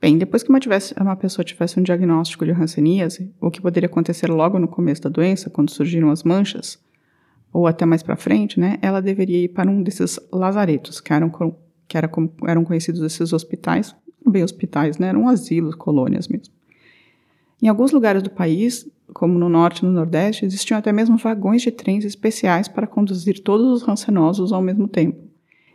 Bem, 0.00 0.18
depois 0.18 0.42
que 0.42 0.50
uma, 0.50 0.60
tivesse, 0.60 0.94
uma 1.00 1.16
pessoa 1.16 1.44
tivesse 1.44 1.80
um 1.80 1.82
diagnóstico 1.82 2.44
de 2.44 2.52
hanseníase, 2.52 3.32
o 3.40 3.50
que 3.50 3.62
poderia 3.62 3.86
acontecer 3.86 4.30
logo 4.30 4.58
no 4.58 4.68
começo 4.68 5.02
da 5.02 5.08
doença, 5.08 5.48
quando 5.48 5.70
surgiram 5.70 6.10
as 6.10 6.22
manchas, 6.22 6.78
ou 7.52 7.66
até 7.66 7.86
mais 7.86 8.02
para 8.02 8.16
frente, 8.16 8.60
né? 8.60 8.78
Ela 8.82 9.00
deveria 9.00 9.44
ir 9.44 9.48
para 9.48 9.70
um 9.70 9.82
desses 9.82 10.20
lazaretos, 10.30 11.00
que 11.00 11.12
eram, 11.12 11.30
que 11.88 11.96
era 11.96 12.06
como 12.06 12.30
eram 12.46 12.62
conhecidos 12.62 13.00
esses 13.00 13.32
hospitais, 13.32 13.96
bem 14.26 14.44
hospitais, 14.44 14.98
né? 14.98 15.08
Eram 15.08 15.28
asilos, 15.28 15.74
colônias 15.74 16.28
mesmo. 16.28 16.52
Em 17.62 17.68
alguns 17.68 17.90
lugares 17.90 18.22
do 18.22 18.28
país, 18.28 18.86
como 19.14 19.38
no 19.38 19.48
norte 19.48 19.78
e 19.78 19.86
no 19.86 19.92
nordeste, 19.92 20.44
existiam 20.44 20.76
até 20.76 20.92
mesmo 20.92 21.16
vagões 21.16 21.62
de 21.62 21.70
trens 21.70 22.04
especiais 22.04 22.68
para 22.68 22.86
conduzir 22.86 23.42
todos 23.42 23.66
os 23.66 23.82
rancenosos 23.82 24.52
ao 24.52 24.60
mesmo 24.60 24.86
tempo. 24.86 25.24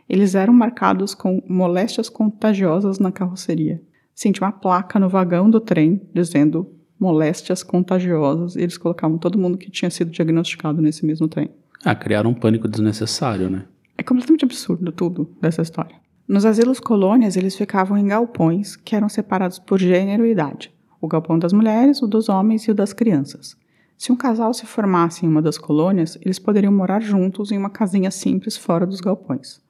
Eles 0.08 0.36
eram 0.36 0.52
marcados 0.52 1.12
com 1.12 1.42
moléstias 1.48 2.08
contagiosas 2.08 3.00
na 3.00 3.10
carroceria. 3.10 3.82
Tinha 4.14 4.32
uma 4.40 4.52
placa 4.52 4.98
no 4.98 5.08
vagão 5.08 5.50
do 5.50 5.60
trem 5.60 6.00
dizendo 6.14 6.70
moléstias 6.98 7.62
contagiosas, 7.62 8.54
e 8.54 8.60
eles 8.60 8.78
colocavam 8.78 9.18
todo 9.18 9.38
mundo 9.38 9.58
que 9.58 9.70
tinha 9.70 9.90
sido 9.90 10.10
diagnosticado 10.10 10.80
nesse 10.80 11.04
mesmo 11.04 11.26
trem. 11.26 11.50
Ah, 11.84 11.96
criaram 11.96 12.30
um 12.30 12.34
pânico 12.34 12.68
desnecessário, 12.68 13.50
né? 13.50 13.64
É 13.98 14.02
completamente 14.04 14.44
absurdo 14.44 14.92
tudo 14.92 15.28
dessa 15.40 15.62
história. 15.62 15.96
Nos 16.28 16.46
asilos 16.46 16.78
colônias, 16.78 17.36
eles 17.36 17.56
ficavam 17.56 17.98
em 17.98 18.06
galpões 18.06 18.76
que 18.76 18.94
eram 18.94 19.08
separados 19.08 19.58
por 19.58 19.80
gênero 19.80 20.24
e 20.24 20.30
idade. 20.30 20.72
O 21.00 21.08
galpão 21.08 21.36
das 21.38 21.52
mulheres, 21.52 22.00
o 22.00 22.06
dos 22.06 22.28
homens 22.28 22.62
e 22.62 22.70
o 22.70 22.74
das 22.74 22.92
crianças. 22.92 23.56
Se 23.98 24.12
um 24.12 24.16
casal 24.16 24.54
se 24.54 24.64
formasse 24.64 25.26
em 25.26 25.28
uma 25.28 25.42
das 25.42 25.58
colônias, 25.58 26.16
eles 26.22 26.38
poderiam 26.38 26.72
morar 26.72 27.00
juntos 27.00 27.50
em 27.50 27.58
uma 27.58 27.70
casinha 27.70 28.10
simples 28.10 28.56
fora 28.56 28.86
dos 28.86 29.00
galpões. 29.00 29.60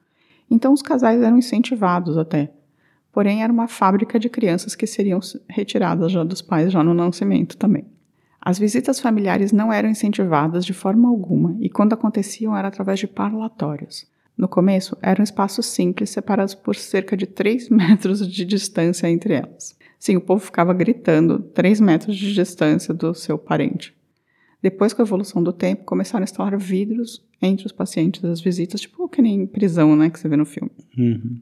Então 0.49 0.71
os 0.71 0.81
casais 0.81 1.21
eram 1.21 1.37
incentivados 1.37 2.17
até. 2.17 2.51
Porém, 3.13 3.43
era 3.43 3.53
uma 3.53 3.67
fábrica 3.67 4.19
de 4.19 4.27
crianças 4.27 4.75
que 4.75 4.87
seriam 4.87 5.19
retiradas 5.47 6.11
já 6.11 6.23
dos 6.23 6.41
pais 6.41 6.73
já 6.73 6.83
no 6.83 6.95
nascimento 6.95 7.55
também. 7.55 7.85
As 8.41 8.57
visitas 8.57 8.99
familiares 8.99 9.51
não 9.51 9.71
eram 9.71 9.87
incentivadas 9.87 10.65
de 10.65 10.73
forma 10.73 11.07
alguma 11.07 11.55
e, 11.61 11.69
quando 11.69 11.93
aconteciam, 11.93 12.57
era 12.57 12.67
através 12.67 12.99
de 12.99 13.07
parlatórios. 13.07 14.11
No 14.35 14.47
começo, 14.47 14.97
eram 14.99 15.23
espaços 15.23 15.67
simples 15.67 16.09
separados 16.09 16.55
por 16.55 16.75
cerca 16.75 17.15
de 17.15 17.27
3 17.27 17.69
metros 17.71 18.27
de 18.27 18.43
distância 18.43 19.07
entre 19.07 19.35
elas. 19.35 19.77
Sim, 19.99 20.17
o 20.17 20.21
povo 20.21 20.43
ficava 20.43 20.73
gritando 20.73 21.39
3 21.39 21.79
metros 21.79 22.17
de 22.17 22.33
distância 22.33 22.93
do 22.93 23.13
seu 23.13 23.37
parente. 23.37 23.95
Depois, 24.61 24.91
com 24.91 25.01
a 25.01 25.05
evolução 25.05 25.43
do 25.43 25.53
tempo, 25.53 25.85
começaram 25.85 26.23
a 26.23 26.25
instalar 26.25 26.57
vidros 26.57 27.23
entre 27.41 27.67
os 27.67 27.71
pacientes 27.71 28.21
das 28.21 28.41
visitas, 28.41 28.81
tipo 28.81 29.07
que 29.07 29.21
nem 29.21 29.45
prisão, 29.45 29.95
né, 29.95 30.09
que 30.09 30.19
você 30.19 30.27
vê 30.27 30.35
no 30.35 30.45
filme. 30.45 30.71
Uhum. 30.97 31.39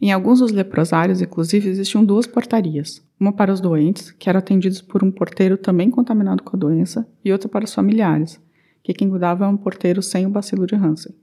Em 0.00 0.12
alguns 0.12 0.40
dos 0.40 0.50
leprosários, 0.50 1.20
inclusive, 1.20 1.68
existiam 1.68 2.04
duas 2.04 2.26
portarias. 2.26 3.02
Uma 3.18 3.32
para 3.32 3.52
os 3.52 3.60
doentes, 3.60 4.10
que 4.10 4.28
eram 4.28 4.38
atendidos 4.38 4.82
por 4.82 5.04
um 5.04 5.10
porteiro 5.10 5.56
também 5.56 5.90
contaminado 5.90 6.42
com 6.42 6.56
a 6.56 6.58
doença, 6.58 7.06
e 7.24 7.32
outra 7.32 7.48
para 7.48 7.64
os 7.64 7.72
familiares, 7.72 8.40
que 8.82 8.92
quem 8.92 9.08
cuidava 9.08 9.44
é 9.44 9.48
um 9.48 9.56
porteiro 9.56 10.02
sem 10.02 10.26
o 10.26 10.30
bacilo 10.30 10.66
de 10.66 10.74
Hansen. 10.74 11.14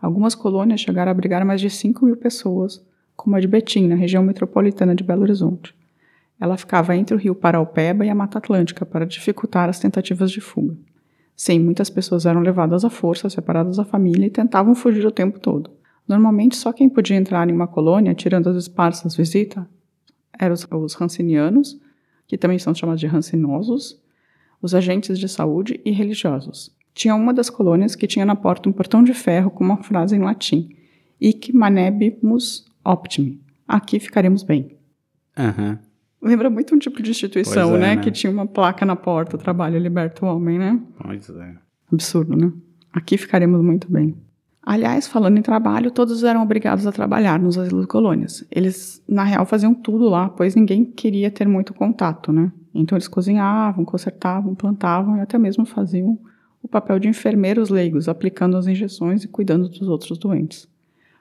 Algumas 0.00 0.34
colônias 0.34 0.80
chegaram 0.80 1.10
a 1.10 1.12
abrigar 1.12 1.44
mais 1.44 1.60
de 1.60 1.70
5 1.70 2.04
mil 2.04 2.16
pessoas, 2.16 2.84
como 3.14 3.36
a 3.36 3.40
de 3.40 3.46
Betim, 3.46 3.86
na 3.86 3.94
região 3.94 4.22
metropolitana 4.22 4.94
de 4.94 5.04
Belo 5.04 5.22
Horizonte. 5.22 5.74
Ela 6.38 6.56
ficava 6.56 6.94
entre 6.94 7.14
o 7.14 7.18
rio 7.18 7.34
Paraupeba 7.34 8.04
e 8.04 8.10
a 8.10 8.14
Mata 8.14 8.38
Atlântica 8.38 8.84
para 8.84 9.06
dificultar 9.06 9.68
as 9.68 9.78
tentativas 9.78 10.30
de 10.30 10.40
fuga. 10.40 10.76
Sim, 11.34 11.60
muitas 11.60 11.90
pessoas 11.90 12.26
eram 12.26 12.40
levadas 12.40 12.84
à 12.84 12.90
força, 12.90 13.28
separadas 13.28 13.76
da 13.76 13.84
família 13.84 14.26
e 14.26 14.30
tentavam 14.30 14.74
fugir 14.74 15.06
o 15.06 15.10
tempo 15.10 15.38
todo. 15.38 15.70
Normalmente, 16.06 16.56
só 16.56 16.72
quem 16.72 16.88
podia 16.88 17.16
entrar 17.16 17.48
em 17.48 17.52
uma 17.52 17.66
colônia, 17.66 18.14
tirando 18.14 18.48
as 18.48 18.56
esparsas 18.56 19.16
visita, 19.16 19.68
eram 20.38 20.54
os, 20.54 20.66
os 20.70 21.00
Hansenianos, 21.00 21.80
que 22.26 22.38
também 22.38 22.58
são 22.58 22.74
chamados 22.74 23.00
de 23.00 23.06
Hansenosos, 23.06 24.00
os 24.60 24.74
agentes 24.74 25.18
de 25.18 25.28
saúde 25.28 25.80
e 25.84 25.90
religiosos. 25.90 26.74
Tinha 26.94 27.14
uma 27.14 27.34
das 27.34 27.50
colônias 27.50 27.94
que 27.94 28.06
tinha 28.06 28.24
na 28.24 28.34
porta 28.34 28.68
um 28.68 28.72
portão 28.72 29.02
de 29.02 29.12
ferro 29.12 29.50
com 29.50 29.62
uma 29.62 29.82
frase 29.82 30.16
em 30.16 30.20
latim: 30.20 30.70
Ic 31.20 31.52
manebimus 31.52 32.64
optimi. 32.84 33.40
Aqui 33.68 34.00
ficaremos 34.00 34.42
bem. 34.42 34.78
Aham. 35.36 35.78
Lembra 36.22 36.48
muito 36.48 36.74
um 36.74 36.78
tipo 36.78 37.02
de 37.02 37.10
instituição, 37.10 37.76
é, 37.76 37.78
né? 37.78 37.96
né? 37.96 38.02
Que 38.02 38.10
tinha 38.10 38.32
uma 38.32 38.46
placa 38.46 38.86
na 38.86 38.96
porta: 38.96 39.36
Trabalho 39.36 39.78
liberta 39.78 40.24
o 40.24 40.28
homem, 40.28 40.58
né? 40.58 40.80
Pois 40.98 41.28
é. 41.28 41.54
Absurdo, 41.92 42.34
né? 42.34 42.52
Aqui 42.92 43.18
ficaremos 43.18 43.60
muito 43.62 43.90
bem. 43.92 44.16
Aliás, 44.66 45.06
falando 45.06 45.38
em 45.38 45.42
trabalho, 45.42 45.92
todos 45.92 46.24
eram 46.24 46.42
obrigados 46.42 46.88
a 46.88 46.92
trabalhar 46.92 47.38
nos 47.38 47.56
asilos 47.56 47.86
colônias. 47.86 48.44
Eles, 48.50 49.00
na 49.08 49.22
real, 49.22 49.46
faziam 49.46 49.72
tudo 49.72 50.08
lá, 50.08 50.28
pois 50.28 50.56
ninguém 50.56 50.84
queria 50.84 51.30
ter 51.30 51.46
muito 51.46 51.72
contato, 51.72 52.32
né? 52.32 52.50
Então 52.74 52.98
eles 52.98 53.06
cozinhavam, 53.06 53.84
consertavam, 53.84 54.56
plantavam 54.56 55.18
e 55.18 55.20
até 55.20 55.38
mesmo 55.38 55.64
faziam 55.64 56.18
o 56.60 56.66
papel 56.66 56.98
de 56.98 57.06
enfermeiros 57.06 57.70
leigos, 57.70 58.08
aplicando 58.08 58.56
as 58.56 58.66
injeções 58.66 59.22
e 59.22 59.28
cuidando 59.28 59.68
dos 59.68 59.88
outros 59.88 60.18
doentes. 60.18 60.66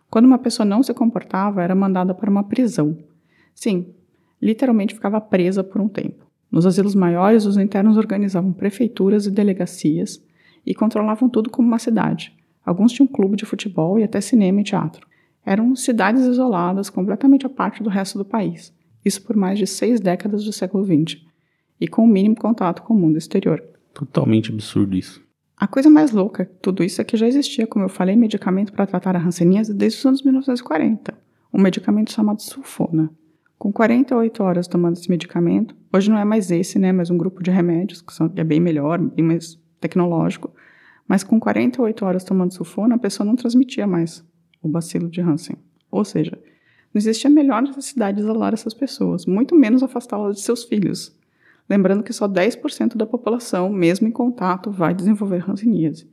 Quando 0.10 0.26
uma 0.26 0.40
pessoa 0.40 0.66
não 0.66 0.82
se 0.82 0.92
comportava, 0.96 1.62
era 1.62 1.76
mandada 1.76 2.16
para 2.16 2.32
uma 2.32 2.44
prisão. 2.44 2.98
Sim, 3.54 3.94
literalmente 4.42 4.96
ficava 4.96 5.22
presa 5.22 5.64
por 5.64 5.80
um 5.80 5.88
tempo. 5.88 6.26
Nos 6.52 6.66
asilos 6.66 6.96
maiores, 6.96 7.46
os 7.46 7.58
internos 7.58 7.96
organizavam 7.96 8.52
prefeituras 8.52 9.28
e 9.28 9.32
delegacias 9.32 10.20
e 10.66 10.74
controlavam 10.74 11.30
tudo 11.30 11.52
como 11.52 11.68
uma 11.68 11.78
cidade. 11.78 12.34
Alguns 12.66 12.92
tinham 12.92 13.08
clube 13.08 13.36
de 13.36 13.46
futebol 13.46 14.00
e 14.00 14.04
até 14.04 14.20
cinema 14.20 14.62
e 14.62 14.64
teatro. 14.64 15.08
Eram 15.46 15.76
cidades 15.76 16.24
isoladas, 16.24 16.90
completamente 16.90 17.46
à 17.46 17.50
parte 17.50 17.84
do 17.84 17.90
resto 17.90 18.18
do 18.18 18.26
país. 18.26 18.74
Isso 19.04 19.22
por 19.22 19.36
mais 19.36 19.60
de 19.60 19.68
seis 19.68 20.00
décadas 20.00 20.44
do 20.44 20.52
século 20.52 20.84
XX. 20.84 21.22
E 21.80 21.88
com 21.88 22.04
o 22.04 22.08
mínimo 22.08 22.36
contato 22.36 22.82
com 22.82 22.94
o 22.94 22.98
mundo 22.98 23.18
exterior. 23.18 23.64
Totalmente 23.94 24.52
absurdo 24.52 24.98
isso. 24.98 25.24
A 25.58 25.68
coisa 25.68 25.90
mais 25.90 26.12
louca, 26.12 26.50
tudo 26.62 26.84
isso 26.84 27.00
é 27.00 27.04
que 27.04 27.16
já 27.16 27.28
existia, 27.28 27.68
como 27.68 27.86
eu 27.86 27.90
falei, 27.90 28.16
medicamento 28.16 28.74
para 28.74 28.86
tratar 28.86 29.16
a 29.16 29.20
hanseníase 29.20 29.74
desde 29.74 30.00
os 30.00 30.06
anos 30.06 30.22
1940. 30.24 31.14
Um 31.54 31.62
medicamento 31.62 32.12
chamado 32.12 32.42
sulfona. 32.42 33.10
Com 33.58 33.72
48 33.72 34.44
horas 34.44 34.68
tomando 34.68 34.98
esse 34.98 35.10
medicamento, 35.10 35.74
hoje 35.94 36.10
não 36.10 36.18
é 36.18 36.26
mais 36.26 36.52
esse, 36.52 36.78
né, 36.78 36.92
mas 36.92 37.10
um 37.10 37.18
grupo 37.18 37.42
de 37.42 37.52
remédios, 37.52 38.02
que 38.02 38.14
são, 38.14 38.28
que 38.28 38.42
é 38.42 38.44
bem 38.44 38.60
melhor, 38.60 39.00
bem 39.00 39.24
mais 39.24 39.58
tecnológico. 39.80 40.52
Mas 41.08 41.24
com 41.24 41.40
48 41.40 42.06
horas 42.06 42.24
tomando 42.24 42.54
sulfona, 42.54 42.96
a 42.96 43.00
pessoa 43.00 43.26
não 43.26 43.36
transmitia 43.36 43.86
mais 43.86 44.24
o 44.62 44.68
bacilo 44.68 45.10
de 45.10 45.22
Hansen. 45.22 45.56
Ou 45.92 46.04
seja, 46.04 46.38
não 46.94 47.00
existia 47.00 47.30
a 47.30 47.34
melhor 47.34 47.62
necessidade 47.62 48.18
de 48.18 48.24
isolar 48.24 48.54
essas 48.54 48.74
pessoas, 48.74 49.26
muito 49.26 49.56
menos 49.56 49.84
afastá-las 49.84 50.38
de 50.38 50.42
seus 50.42 50.64
filhos. 50.64 51.16
Lembrando 51.70 52.04
que 52.04 52.14
só 52.14 52.28
10% 52.28 52.96
da 52.96 53.06
população, 53.06 53.70
mesmo 53.70 54.08
em 54.08 54.12
contato, 54.12 54.72
vai 54.72 54.94
desenvolver 54.94 55.50
hanseníase. 55.50 56.08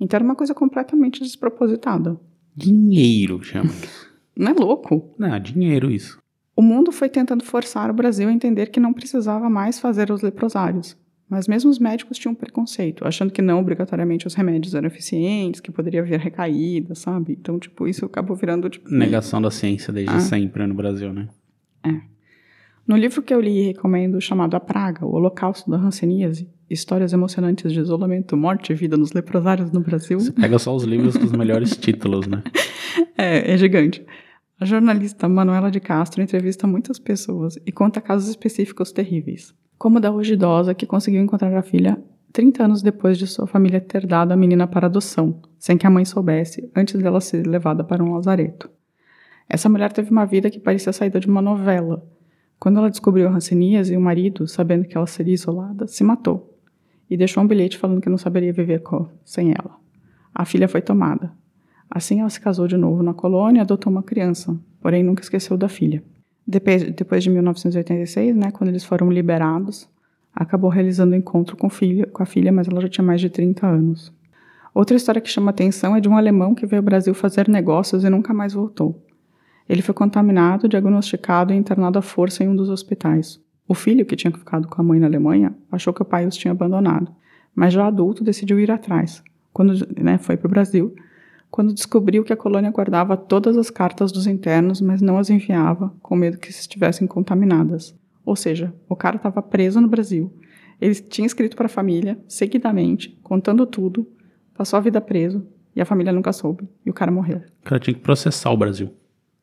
Então 0.00 0.16
era 0.18 0.24
uma 0.24 0.34
coisa 0.34 0.54
completamente 0.54 1.22
despropositada. 1.22 2.18
Dinheiro, 2.54 3.42
chama. 3.42 3.70
Não 4.36 4.52
é 4.52 4.54
louco? 4.54 5.14
Não, 5.18 5.38
dinheiro 5.40 5.90
isso. 5.90 6.18
O 6.54 6.62
mundo 6.62 6.92
foi 6.92 7.08
tentando 7.08 7.44
forçar 7.44 7.90
o 7.90 7.94
Brasil 7.94 8.28
a 8.28 8.32
entender 8.32 8.66
que 8.66 8.80
não 8.80 8.92
precisava 8.92 9.48
mais 9.48 9.78
fazer 9.78 10.10
os 10.10 10.22
leprosários. 10.22 10.96
Mas 11.28 11.48
mesmo 11.48 11.70
os 11.70 11.78
médicos 11.78 12.18
tinham 12.18 12.34
preconceito, 12.34 13.04
achando 13.06 13.32
que 13.32 13.42
não 13.42 13.58
obrigatoriamente 13.58 14.26
os 14.28 14.34
remédios 14.34 14.74
eram 14.74 14.86
eficientes, 14.86 15.60
que 15.60 15.72
poderia 15.72 16.00
haver 16.00 16.20
recaída, 16.20 16.94
sabe? 16.94 17.32
Então, 17.32 17.58
tipo, 17.58 17.88
isso 17.88 18.04
acabou 18.04 18.36
virando, 18.36 18.68
tipo... 18.70 18.88
Negação 18.88 19.42
da 19.42 19.50
ciência 19.50 19.92
desde 19.92 20.14
Ah. 20.14 20.20
sempre 20.20 20.64
no 20.66 20.74
Brasil, 20.74 21.12
né? 21.12 21.28
No 22.86 22.96
livro 22.96 23.20
que 23.20 23.34
eu 23.34 23.40
li 23.40 23.58
e 23.58 23.66
recomendo, 23.68 24.20
chamado 24.20 24.54
A 24.54 24.60
Praga, 24.60 25.04
o 25.04 25.12
Holocausto 25.12 25.68
da 25.68 25.76
Hanseníase, 25.76 26.48
Histórias 26.70 27.12
Emocionantes 27.12 27.72
de 27.72 27.80
Isolamento, 27.80 28.36
Morte 28.36 28.72
e 28.72 28.76
Vida 28.76 28.96
nos 28.96 29.12
Leprosários 29.12 29.72
no 29.72 29.80
Brasil, 29.80 30.20
Você 30.20 30.30
pega 30.30 30.56
só 30.60 30.74
os 30.74 30.84
livros 30.84 31.16
com 31.16 31.24
os 31.24 31.32
melhores 31.32 31.74
títulos, 31.76 32.28
né? 32.28 32.44
É, 33.18 33.52
é 33.52 33.56
gigante. 33.56 34.06
A 34.60 34.64
jornalista 34.64 35.28
Manuela 35.28 35.68
de 35.70 35.80
Castro 35.80 36.22
entrevista 36.22 36.66
muitas 36.68 36.98
pessoas 37.00 37.58
e 37.66 37.72
conta 37.72 38.00
casos 38.00 38.28
específicos 38.28 38.92
terríveis. 38.92 39.52
Como 39.78 40.00
da 40.00 40.10
hoje 40.10 40.34
idosa 40.34 40.74
que 40.74 40.86
conseguiu 40.86 41.22
encontrar 41.22 41.54
a 41.56 41.62
filha 41.62 42.02
30 42.32 42.64
anos 42.64 42.82
depois 42.82 43.18
de 43.18 43.26
sua 43.26 43.46
família 43.46 43.80
ter 43.80 44.06
dado 44.06 44.32
a 44.32 44.36
menina 44.36 44.66
para 44.66 44.86
adoção, 44.86 45.40
sem 45.58 45.76
que 45.78 45.86
a 45.86 45.90
mãe 45.90 46.04
soubesse, 46.04 46.70
antes 46.74 47.00
dela 47.00 47.20
ser 47.20 47.46
levada 47.46 47.82
para 47.82 48.02
um 48.02 48.14
lazareto. 48.14 48.70
Essa 49.48 49.68
mulher 49.68 49.92
teve 49.92 50.10
uma 50.10 50.26
vida 50.26 50.50
que 50.50 50.58
parecia 50.58 50.92
saída 50.92 51.20
de 51.20 51.26
uma 51.28 51.40
novela. 51.40 52.04
Quando 52.58 52.78
ela 52.78 52.90
descobriu 52.90 53.28
a 53.28 53.30
hanseníase, 53.30 53.96
o 53.96 54.00
marido, 54.00 54.46
sabendo 54.46 54.84
que 54.84 54.96
ela 54.96 55.06
seria 55.06 55.34
isolada, 55.34 55.86
se 55.86 56.02
matou 56.02 56.58
e 57.08 57.16
deixou 57.16 57.42
um 57.42 57.46
bilhete 57.46 57.78
falando 57.78 58.00
que 58.00 58.08
não 58.08 58.18
saberia 58.18 58.52
viver 58.52 58.80
co- 58.82 59.08
sem 59.24 59.50
ela. 59.52 59.76
A 60.34 60.44
filha 60.44 60.68
foi 60.68 60.82
tomada. 60.82 61.32
Assim, 61.88 62.20
ela 62.20 62.28
se 62.28 62.40
casou 62.40 62.66
de 62.66 62.76
novo 62.76 63.02
na 63.02 63.14
colônia 63.14 63.60
e 63.60 63.62
adotou 63.62 63.90
uma 63.92 64.02
criança, 64.02 64.58
porém 64.80 65.02
nunca 65.02 65.22
esqueceu 65.22 65.56
da 65.56 65.68
filha. 65.68 66.02
Depois, 66.46 67.24
de 67.24 67.30
1986, 67.30 68.36
né, 68.36 68.50
quando 68.52 68.68
eles 68.68 68.84
foram 68.84 69.10
liberados, 69.10 69.88
acabou 70.34 70.70
realizando 70.70 71.12
o 71.12 71.16
encontro 71.16 71.56
com, 71.56 71.68
filha, 71.68 72.06
com 72.06 72.22
a 72.22 72.26
filha, 72.26 72.52
mas 72.52 72.68
ela 72.68 72.80
já 72.80 72.88
tinha 72.88 73.04
mais 73.04 73.20
de 73.20 73.28
30 73.28 73.66
anos. 73.66 74.12
Outra 74.72 74.96
história 74.96 75.20
que 75.20 75.30
chama 75.30 75.50
atenção 75.50 75.96
é 75.96 76.00
de 76.00 76.08
um 76.08 76.16
alemão 76.16 76.54
que 76.54 76.66
veio 76.66 76.80
ao 76.80 76.84
Brasil 76.84 77.14
fazer 77.14 77.48
negócios 77.48 78.04
e 78.04 78.10
nunca 78.10 78.34
mais 78.34 78.52
voltou. 78.52 79.02
Ele 79.68 79.82
foi 79.82 79.94
contaminado, 79.94 80.68
diagnosticado 80.68 81.52
e 81.52 81.56
internado 81.56 81.98
à 81.98 82.02
força 82.02 82.44
em 82.44 82.48
um 82.48 82.54
dos 82.54 82.68
hospitais. 82.68 83.40
O 83.66 83.74
filho, 83.74 84.06
que 84.06 84.14
tinha 84.14 84.30
ficado 84.30 84.68
com 84.68 84.80
a 84.80 84.84
mãe 84.84 85.00
na 85.00 85.06
Alemanha, 85.06 85.52
achou 85.72 85.92
que 85.92 86.02
o 86.02 86.04
pai 86.04 86.26
os 86.26 86.36
tinha 86.36 86.52
abandonado, 86.52 87.10
mas 87.54 87.72
já 87.72 87.86
adulto 87.86 88.22
decidiu 88.22 88.60
ir 88.60 88.70
atrás. 88.70 89.24
Quando 89.52 89.74
né, 90.00 90.18
foi 90.18 90.36
para 90.36 90.46
o 90.46 90.50
Brasil, 90.50 90.94
quando 91.50 91.72
descobriu 91.72 92.24
que 92.24 92.32
a 92.32 92.36
colônia 92.36 92.70
guardava 92.70 93.16
todas 93.16 93.56
as 93.56 93.70
cartas 93.70 94.12
dos 94.12 94.26
internos, 94.26 94.80
mas 94.80 95.00
não 95.00 95.18
as 95.18 95.30
enviava, 95.30 95.94
com 96.02 96.16
medo 96.16 96.38
que 96.38 96.50
estivessem 96.50 97.06
contaminadas. 97.06 97.94
Ou 98.24 98.36
seja, 98.36 98.74
o 98.88 98.96
cara 98.96 99.16
estava 99.16 99.40
preso 99.40 99.80
no 99.80 99.88
Brasil. 99.88 100.32
Ele 100.80 100.94
tinha 100.94 101.26
escrito 101.26 101.56
para 101.56 101.66
a 101.66 101.70
família, 101.70 102.18
seguidamente, 102.28 103.18
contando 103.22 103.64
tudo, 103.66 104.06
passou 104.54 104.76
a 104.76 104.80
vida 104.80 105.00
preso 105.00 105.46
e 105.74 105.80
a 105.80 105.84
família 105.84 106.12
nunca 106.12 106.32
soube. 106.32 106.68
E 106.84 106.90
o 106.90 106.94
cara 106.94 107.10
morreu. 107.10 107.42
O 107.62 107.64
cara 107.64 107.80
tinha 107.80 107.94
que 107.94 108.00
processar 108.00 108.50
o 108.50 108.56
Brasil. 108.56 108.90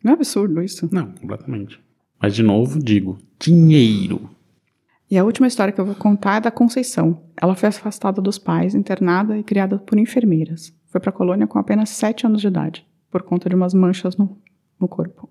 Não 0.03 0.12
é 0.12 0.15
absurdo 0.15 0.62
isso? 0.62 0.89
Não, 0.91 1.12
completamente. 1.13 1.79
Mas, 2.22 2.36
de 2.36 2.43
novo, 2.43 2.79
digo, 2.79 3.17
dinheiro. 3.39 4.29
E 5.10 5.17
a 5.17 5.24
última 5.24 5.48
história 5.48 5.72
que 5.72 5.79
eu 5.79 5.86
vou 5.86 5.95
contar 5.95 6.38
é 6.38 6.41
da 6.41 6.51
Conceição. 6.51 7.24
Ela 7.39 7.55
foi 7.55 7.69
afastada 7.69 8.22
dos 8.22 8.38
pais, 8.38 8.75
internada 8.75 9.38
e 9.38 9.43
criada 9.43 9.77
por 9.77 9.98
enfermeiras. 9.98 10.74
Foi 10.93 11.01
para 11.01 11.09
a 11.09 11.13
colônia 11.13 11.47
com 11.47 11.57
apenas 11.57 11.89
7 11.89 12.27
anos 12.27 12.39
de 12.39 12.45
idade, 12.45 12.85
por 13.09 13.23
conta 13.23 13.50
de 13.50 13.55
umas 13.55 13.73
manchas 13.73 14.15
no, 14.15 14.38
no 14.79 14.88
corpo. 14.88 15.27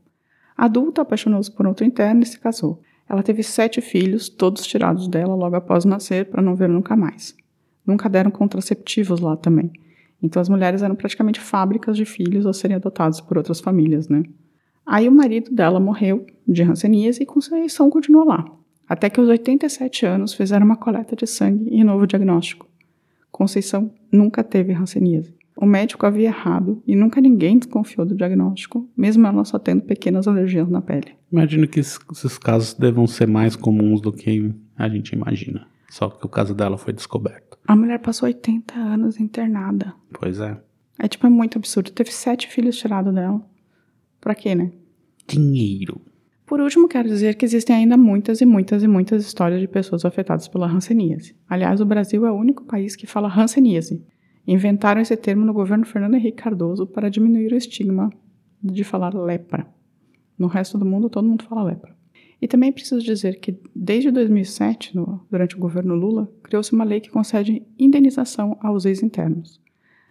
Adulta, 0.57 1.02
apaixonou-se 1.02 1.52
por 1.52 1.69
outro 1.69 1.87
interno 1.87 2.21
e 2.21 2.26
se 2.26 2.37
casou. 2.37 2.83
Ela 3.09 3.23
teve 3.23 3.45
sete 3.45 3.81
filhos, 3.81 4.28
todos 4.28 4.66
tirados 4.66 5.07
dela 5.07 5.37
logo 5.37 5.54
após 5.54 5.85
nascer 5.85 6.28
para 6.28 6.42
não 6.42 6.57
ver 6.57 6.69
nunca 6.69 6.97
mais. 6.97 7.37
Nunca 7.87 8.09
deram 8.09 8.28
contraceptivos 8.28 9.21
lá 9.21 9.37
também. 9.37 9.71
Então 10.21 10.42
as 10.42 10.49
mulheres 10.49 10.83
eram 10.83 10.97
praticamente 10.97 11.38
fábricas 11.38 11.97
de 11.97 12.04
filhos 12.04 12.45
a 12.45 12.52
serem 12.52 12.75
adotados 12.75 13.21
por 13.21 13.38
outras 13.38 13.61
famílias, 13.61 14.09
né? 14.09 14.25
Aí 14.85 15.09
o 15.09 15.12
marido 15.12 15.54
dela 15.54 15.78
morreu 15.78 16.26
de 16.45 16.64
hanseníase 16.64 17.23
e 17.23 17.26
Conceição 17.26 17.88
continuou 17.88 18.26
lá. 18.26 18.45
Até 18.88 19.09
que 19.09 19.21
aos 19.21 19.28
87 19.28 20.07
anos 20.07 20.35
fizeram 20.35 20.66
uma 20.66 20.76
coleta 20.76 21.14
de 21.14 21.28
sangue 21.28 21.69
e 21.71 21.85
novo 21.85 22.04
diagnóstico. 22.04 22.66
Conceição 23.31 23.95
nunca 24.11 24.42
teve 24.42 24.73
hanseníase. 24.73 25.40
O 25.56 25.66
médico 25.66 26.06
havia 26.06 26.28
errado 26.28 26.82
e 26.87 26.97
nunca 26.97 27.21
ninguém 27.21 27.59
desconfiou 27.59 28.06
do 28.06 28.14
diagnóstico, 28.16 28.88
mesmo 28.97 29.26
ela 29.26 29.44
só 29.44 29.59
tendo 29.59 29.82
pequenas 29.82 30.26
alergias 30.26 30.68
na 30.68 30.80
pele. 30.80 31.12
Imagino 31.30 31.68
que 31.68 31.80
es- 31.80 31.99
esses 32.11 32.38
casos 32.38 32.75
devam 32.75 33.06
ser 33.06 33.28
mais 33.28 33.54
comuns 33.54 34.00
do 34.00 34.12
que 34.12 34.52
a 34.76 34.88
gente 34.88 35.11
imagina. 35.14 35.66
Só 35.90 36.09
que 36.09 36.25
o 36.25 36.28
caso 36.28 36.54
dela 36.54 36.78
foi 36.78 36.92
descoberto. 36.94 37.59
A 37.66 37.76
mulher 37.76 37.99
passou 37.99 38.26
80 38.26 38.75
anos 38.78 39.21
internada. 39.21 39.94
Pois 40.18 40.40
é. 40.40 40.59
É 40.99 41.06
tipo, 41.06 41.26
é 41.26 41.30
muito 41.30 41.59
absurdo. 41.59 41.90
Teve 41.92 42.11
sete 42.11 42.49
filhos 42.49 42.76
tirados 42.78 43.14
dela. 43.14 43.40
Pra 44.21 44.35
quê, 44.35 44.54
né? 44.54 44.73
Dinheiro. 45.28 46.00
Por 46.47 46.61
último, 46.61 46.88
quero 46.88 47.09
dizer 47.09 47.35
que 47.37 47.44
existem 47.44 47.75
ainda 47.76 47.97
muitas 47.97 48.40
e 48.40 48.47
muitas 48.47 48.82
e 48.82 48.88
muitas 48.88 49.25
histórias 49.25 49.61
de 49.61 49.68
pessoas 49.68 50.04
afetadas 50.04 50.49
pela 50.49 50.66
hanseníase. 50.66 51.35
Aliás, 51.49 51.80
o 51.80 51.87
Brasil 51.87 52.26
é 52.26 52.30
o 52.30 52.35
único 52.37 52.64
país 52.64 52.94
que 52.97 53.06
fala 53.06 53.28
hanseníase. 53.32 54.04
Inventaram 54.46 55.00
esse 55.00 55.16
termo 55.16 55.44
no 55.44 55.52
governo 55.52 55.87
Fernando 55.87 56.14
Henrique 56.14 56.42
Cardoso 56.42 56.87
para 56.87 57.08
diminuir 57.08 57.52
o 57.52 57.56
estigma 57.56 58.11
de 58.62 58.82
falar 58.84 59.14
lepra. 59.14 59.66
No 60.38 60.46
resto 60.46 60.76
do 60.76 60.84
mundo, 60.84 61.08
todo 61.08 61.28
mundo 61.28 61.44
fala 61.44 61.62
lepra. 61.62 61.94
E 62.40 62.49
também 62.49 62.72
preciso 62.72 63.00
dizer 63.00 63.38
que, 63.38 63.56
desde 63.75 64.11
2007, 64.11 64.96
no, 64.96 65.25
durante 65.30 65.54
o 65.54 65.61
governo 65.61 65.94
Lula, 65.94 66.28
criou-se 66.42 66.72
uma 66.72 66.82
lei 66.82 67.00
que 67.00 67.08
concede 67.08 67.62
indenização 67.78 68.58
aos 68.61 68.84
ex-internos. 68.84 69.61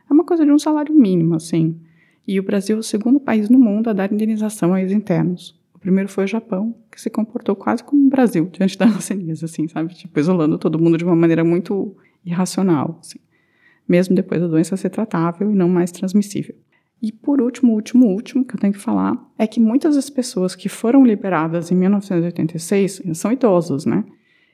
É 0.10 0.14
uma 0.14 0.24
coisa 0.24 0.46
de 0.46 0.52
um 0.52 0.58
salário 0.58 0.96
mínimo, 0.96 1.36
assim. 1.36 1.78
E 2.26 2.40
o 2.40 2.44
Brasil 2.44 2.78
é 2.78 2.80
o 2.80 2.84
segundo 2.84 3.20
país 3.20 3.50
no 3.50 3.60
mundo 3.60 3.90
a 3.90 3.94
dar 3.94 4.14
indenização 4.14 4.74
a 4.74 4.82
ex-internos. 4.82 5.60
O 5.74 5.80
primeiro 5.80 6.08
foi 6.08 6.24
o 6.24 6.28
Japão, 6.28 6.74
que 6.90 7.02
se 7.02 7.10
comportou 7.10 7.54
quase 7.54 7.84
como 7.84 8.06
o 8.06 8.10
Brasil 8.10 8.50
diante 8.50 8.78
da 8.78 8.86
hanseníase, 8.86 9.44
assim, 9.44 9.68
sabe? 9.68 9.94
Tipo, 9.94 10.18
isolando 10.18 10.58
todo 10.58 10.80
mundo 10.80 10.98
de 10.98 11.04
uma 11.04 11.16
maneira 11.16 11.44
muito 11.44 11.98
irracional, 12.24 12.98
assim. 13.02 13.20
Mesmo 13.92 14.16
depois 14.16 14.40
da 14.40 14.48
doença 14.48 14.78
ser 14.78 14.90
tratável 14.90 15.52
e 15.52 15.54
não 15.54 15.68
mais 15.68 15.92
transmissível. 15.92 16.56
E 17.02 17.12
por 17.12 17.42
último, 17.42 17.74
último, 17.74 18.06
último, 18.06 18.46
que 18.46 18.56
eu 18.56 18.60
tenho 18.60 18.72
que 18.72 18.80
falar, 18.80 19.22
é 19.38 19.46
que 19.46 19.60
muitas 19.60 19.96
das 19.96 20.10
pessoas 20.10 20.56
que 20.56 20.70
foram 20.70 21.04
liberadas 21.04 21.72
em 21.74 21.76
1986 21.76 23.02
são 23.14 23.34
idosos, 23.34 23.86
né? 23.86 24.06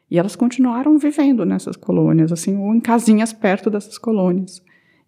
E 0.10 0.18
elas 0.18 0.36
continuaram 0.36 0.98
vivendo 0.98 1.46
nessas 1.46 1.76
colônias, 1.76 2.32
assim, 2.32 2.58
ou 2.58 2.74
em 2.74 2.80
casinhas 2.80 3.32
perto 3.32 3.70
dessas 3.70 4.00
colônias. 4.00 4.60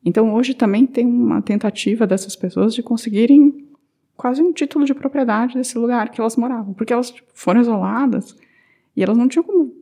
Então 0.06 0.32
hoje 0.36 0.54
também 0.54 0.86
tem 0.86 1.08
uma 1.08 1.42
tentativa 1.42 2.06
dessas 2.06 2.36
pessoas 2.36 2.76
de 2.76 2.84
conseguirem 2.84 3.68
quase 4.16 4.44
um 4.44 4.54
título 4.54 4.86
de 4.86 4.94
propriedade 4.94 5.56
desse 5.56 5.76
lugar 5.76 6.12
que 6.12 6.22
elas 6.22 6.36
moravam, 6.36 6.76
porque 6.76 6.94
elas 6.94 7.10
tipo, 7.10 7.32
foram 7.34 7.62
isoladas 7.62 8.36
e 8.96 9.02
elas 9.02 9.18
não 9.18 9.28
tinham 9.28 9.44
como 9.44 9.74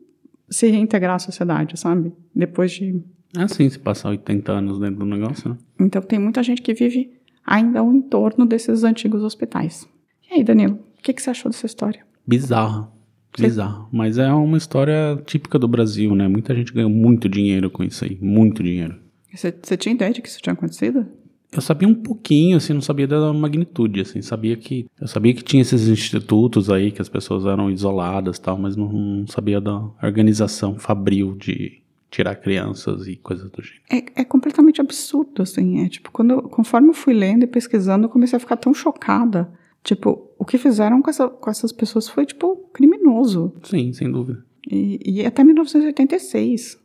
se 0.49 0.67
reintegrar 0.67 1.15
à 1.15 1.19
sociedade, 1.19 1.77
sabe? 1.77 2.13
Depois 2.33 2.71
de. 2.71 3.03
É 3.35 3.47
sim, 3.47 3.69
se 3.69 3.79
passar 3.79 4.09
80 4.09 4.51
anos 4.51 4.79
dentro 4.79 4.99
do 4.99 5.05
negócio, 5.05 5.49
né? 5.49 5.57
Então 5.79 6.01
tem 6.01 6.19
muita 6.19 6.43
gente 6.43 6.61
que 6.61 6.73
vive 6.73 7.11
ainda 7.45 7.79
ao 7.79 7.93
entorno 7.93 8.45
desses 8.45 8.83
antigos 8.83 9.23
hospitais. 9.23 9.87
E 10.29 10.35
aí, 10.35 10.43
Danilo, 10.43 10.75
o 10.97 11.01
que, 11.01 11.13
que 11.13 11.21
você 11.21 11.29
achou 11.29 11.51
dessa 11.51 11.65
história? 11.65 12.05
Bizarra. 12.25 12.91
Bizarra. 13.37 13.87
Mas 13.91 14.17
é 14.17 14.31
uma 14.33 14.57
história 14.57 15.21
típica 15.25 15.59
do 15.59 15.67
Brasil, 15.67 16.15
né? 16.15 16.27
Muita 16.27 16.55
gente 16.55 16.73
ganhou 16.73 16.89
muito 16.89 17.29
dinheiro 17.29 17.69
com 17.69 17.83
isso 17.83 18.03
aí. 18.03 18.17
Muito 18.19 18.63
dinheiro. 18.63 18.95
Você, 19.33 19.53
você 19.61 19.77
tinha 19.77 19.93
ideia 19.93 20.11
de 20.11 20.21
que 20.21 20.27
isso 20.27 20.41
tinha 20.41 20.53
acontecido? 20.53 21.05
Eu 21.51 21.61
sabia 21.61 21.87
um 21.87 21.93
pouquinho, 21.93 22.57
assim, 22.57 22.73
não 22.73 22.81
sabia 22.81 23.07
da 23.07 23.31
magnitude, 23.31 24.01
assim, 24.01 24.21
sabia 24.21 24.57
que 24.57 24.85
eu 24.99 25.07
sabia 25.07 25.33
que 25.33 25.43
tinha 25.43 25.61
esses 25.61 25.87
institutos 25.87 26.69
aí 26.69 26.91
que 26.91 27.01
as 27.01 27.07
pessoas 27.07 27.45
eram 27.45 27.71
isoladas, 27.71 28.37
tal, 28.37 28.57
mas 28.57 28.75
não, 28.75 28.91
não 28.91 29.27
sabia 29.27 29.61
da 29.61 29.79
organização 30.03 30.77
fabril 30.77 31.35
de 31.35 31.81
tirar 32.09 32.35
crianças 32.35 33.07
e 33.07 33.15
coisas 33.15 33.49
do 33.49 33.61
gênero. 33.61 33.83
É, 33.91 34.21
é 34.21 34.25
completamente 34.25 34.81
absurdo, 34.81 35.41
assim. 35.41 35.85
É 35.85 35.89
tipo, 35.89 36.11
quando, 36.11 36.41
conforme 36.43 36.89
eu 36.89 36.93
fui 36.93 37.13
lendo 37.13 37.43
e 37.43 37.47
pesquisando, 37.47 38.05
eu 38.05 38.09
comecei 38.09 38.37
a 38.37 38.39
ficar 38.39 38.57
tão 38.57 38.73
chocada. 38.73 39.51
Tipo, 39.83 40.29
o 40.37 40.45
que 40.45 40.57
fizeram 40.57 41.01
com, 41.01 41.09
essa, 41.09 41.27
com 41.27 41.49
essas 41.49 41.71
pessoas 41.71 42.07
foi, 42.07 42.25
tipo, 42.25 42.69
criminoso. 42.73 43.53
Sim, 43.63 43.93
sem 43.93 44.11
dúvida. 44.11 44.43
E, 44.69 44.99
e 45.05 45.25
até 45.25 45.43
1986. 45.43 46.77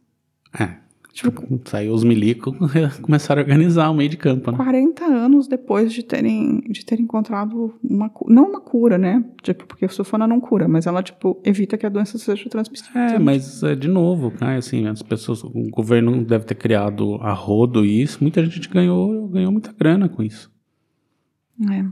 É. 0.58 0.81
Tipo, 1.12 1.60
saiu 1.66 1.92
os 1.92 2.02
milicos 2.02 2.56
começaram 3.02 3.42
a 3.42 3.44
organizar 3.44 3.90
o 3.90 3.94
meio 3.94 4.08
de 4.08 4.16
campo, 4.16 4.50
né? 4.50 4.56
40 4.56 5.04
anos 5.04 5.46
depois 5.46 5.92
de 5.92 6.02
terem, 6.02 6.60
de 6.70 6.86
terem 6.86 7.04
encontrado 7.04 7.74
uma 7.84 8.10
não 8.26 8.48
uma 8.48 8.60
cura, 8.62 8.96
né? 8.96 9.22
Tipo, 9.42 9.66
porque 9.66 9.84
a 9.84 9.88
sulfona 9.90 10.26
não 10.26 10.40
cura, 10.40 10.66
mas 10.66 10.86
ela, 10.86 11.02
tipo, 11.02 11.38
evita 11.44 11.76
que 11.76 11.84
a 11.84 11.90
doença 11.90 12.16
seja 12.16 12.48
transmissível. 12.48 12.98
É, 12.98 13.18
mas 13.18 13.62
é, 13.62 13.74
de 13.74 13.88
novo, 13.88 14.30
cara, 14.30 14.56
assim, 14.56 14.86
as 14.86 15.02
pessoas, 15.02 15.44
o 15.44 15.50
governo 15.70 16.24
deve 16.24 16.46
ter 16.46 16.54
criado 16.54 17.16
a 17.16 17.34
rodo 17.34 17.84
isso, 17.84 18.18
muita 18.22 18.42
gente 18.46 18.66
ganhou, 18.70 19.28
ganhou 19.28 19.52
muita 19.52 19.70
grana 19.70 20.08
com 20.08 20.22
isso. 20.22 20.50
É. 21.70 21.84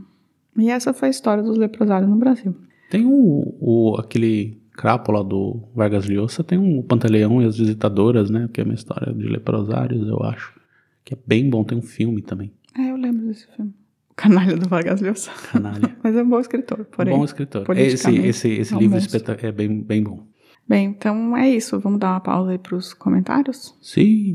E 0.59 0.69
essa 0.69 0.93
foi 0.93 1.09
a 1.09 1.11
história 1.11 1.43
dos 1.43 1.57
leprosários 1.57 2.09
no 2.09 2.17
Brasil. 2.17 2.55
Tem 2.89 3.05
o, 3.05 3.55
o 3.59 3.95
aquele 3.99 4.60
crápula 4.73 5.23
do 5.23 5.61
Vargas 5.75 6.07
Llosa, 6.07 6.43
tem 6.43 6.57
um 6.57 6.81
Pantaleão 6.81 7.41
e 7.41 7.45
as 7.45 7.57
Visitadoras, 7.57 8.29
né? 8.29 8.49
Que 8.53 8.61
é 8.61 8.63
uma 8.63 8.73
história 8.73 9.13
de 9.13 9.27
leprosários, 9.27 10.07
eu 10.07 10.21
acho. 10.23 10.59
Que 11.03 11.13
é 11.13 11.17
bem 11.25 11.49
bom, 11.49 11.63
tem 11.63 11.77
um 11.77 11.81
filme 11.81 12.21
também. 12.21 12.53
É, 12.77 12.91
eu 12.91 12.95
lembro 12.95 13.27
desse 13.27 13.47
filme. 13.55 13.73
O 14.09 14.13
Canalha 14.15 14.55
do 14.55 14.67
Vargas 14.67 15.01
Llosa. 15.01 15.31
Canalha. 15.51 15.95
Mas 16.03 16.15
é 16.15 16.23
um 16.23 16.29
bom 16.29 16.39
escritor, 16.39 16.85
porém. 16.85 17.15
Bom 17.15 17.23
escritor. 17.23 17.65
Esse, 17.77 18.15
esse, 18.17 18.49
esse 18.49 18.73
é 18.73 18.75
um 18.75 18.79
livro 18.79 18.95
monstro. 18.95 19.37
é 19.41 19.51
bem, 19.51 19.81
bem 19.81 20.03
bom. 20.03 20.25
Bem, 20.67 20.87
então 20.87 21.35
é 21.35 21.49
isso. 21.49 21.79
Vamos 21.79 21.99
dar 21.99 22.11
uma 22.11 22.19
pausa 22.19 22.51
aí 22.51 22.57
pros 22.57 22.93
comentários? 22.93 23.77
Sim. 23.81 24.33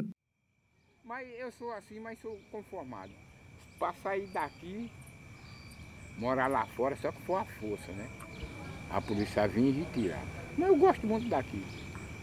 Mas 1.05 1.27
eu 1.41 1.51
sou 1.53 1.73
assim, 1.73 2.01
mas 2.01 2.19
sou 2.21 2.37
conformado. 2.51 3.11
Pra 3.79 3.93
sair 4.03 4.27
daqui, 4.33 4.91
morar 6.19 6.49
lá 6.49 6.67
fora, 6.77 6.97
só 6.97 7.13
que 7.13 7.23
for 7.23 7.37
a 7.37 7.45
força, 7.45 7.93
né? 7.93 8.09
A 8.97 9.01
polícia 9.03 9.47
vinha 9.47 9.69
e 9.69 9.73
retirar. 9.73 10.23
Mas 10.57 10.69
eu 10.69 10.77
gosto 10.77 11.07
muito 11.07 11.29
daqui. 11.29 11.63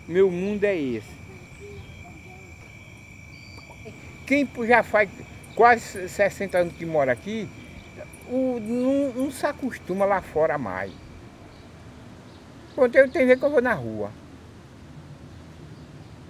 Meu 0.07 0.31
mundo 0.31 0.63
é 0.63 0.75
esse. 0.75 1.13
Quem 4.25 4.49
já 4.65 4.81
faz 4.81 5.07
quase 5.53 6.09
60 6.09 6.57
anos 6.57 6.73
que 6.73 6.83
mora 6.83 7.12
aqui, 7.12 7.47
o- 8.27 8.59
não, 8.59 9.25
não 9.25 9.31
se 9.31 9.45
acostuma 9.45 10.03
lá 10.03 10.19
fora 10.19 10.57
mais. 10.57 10.91
Pronto, 12.73 12.95
eu 12.95 13.07
tenho 13.12 13.27
vezes 13.27 13.39
que 13.39 13.45
eu 13.45 13.51
vou 13.51 13.62
na 13.62 13.75
rua. 13.75 14.09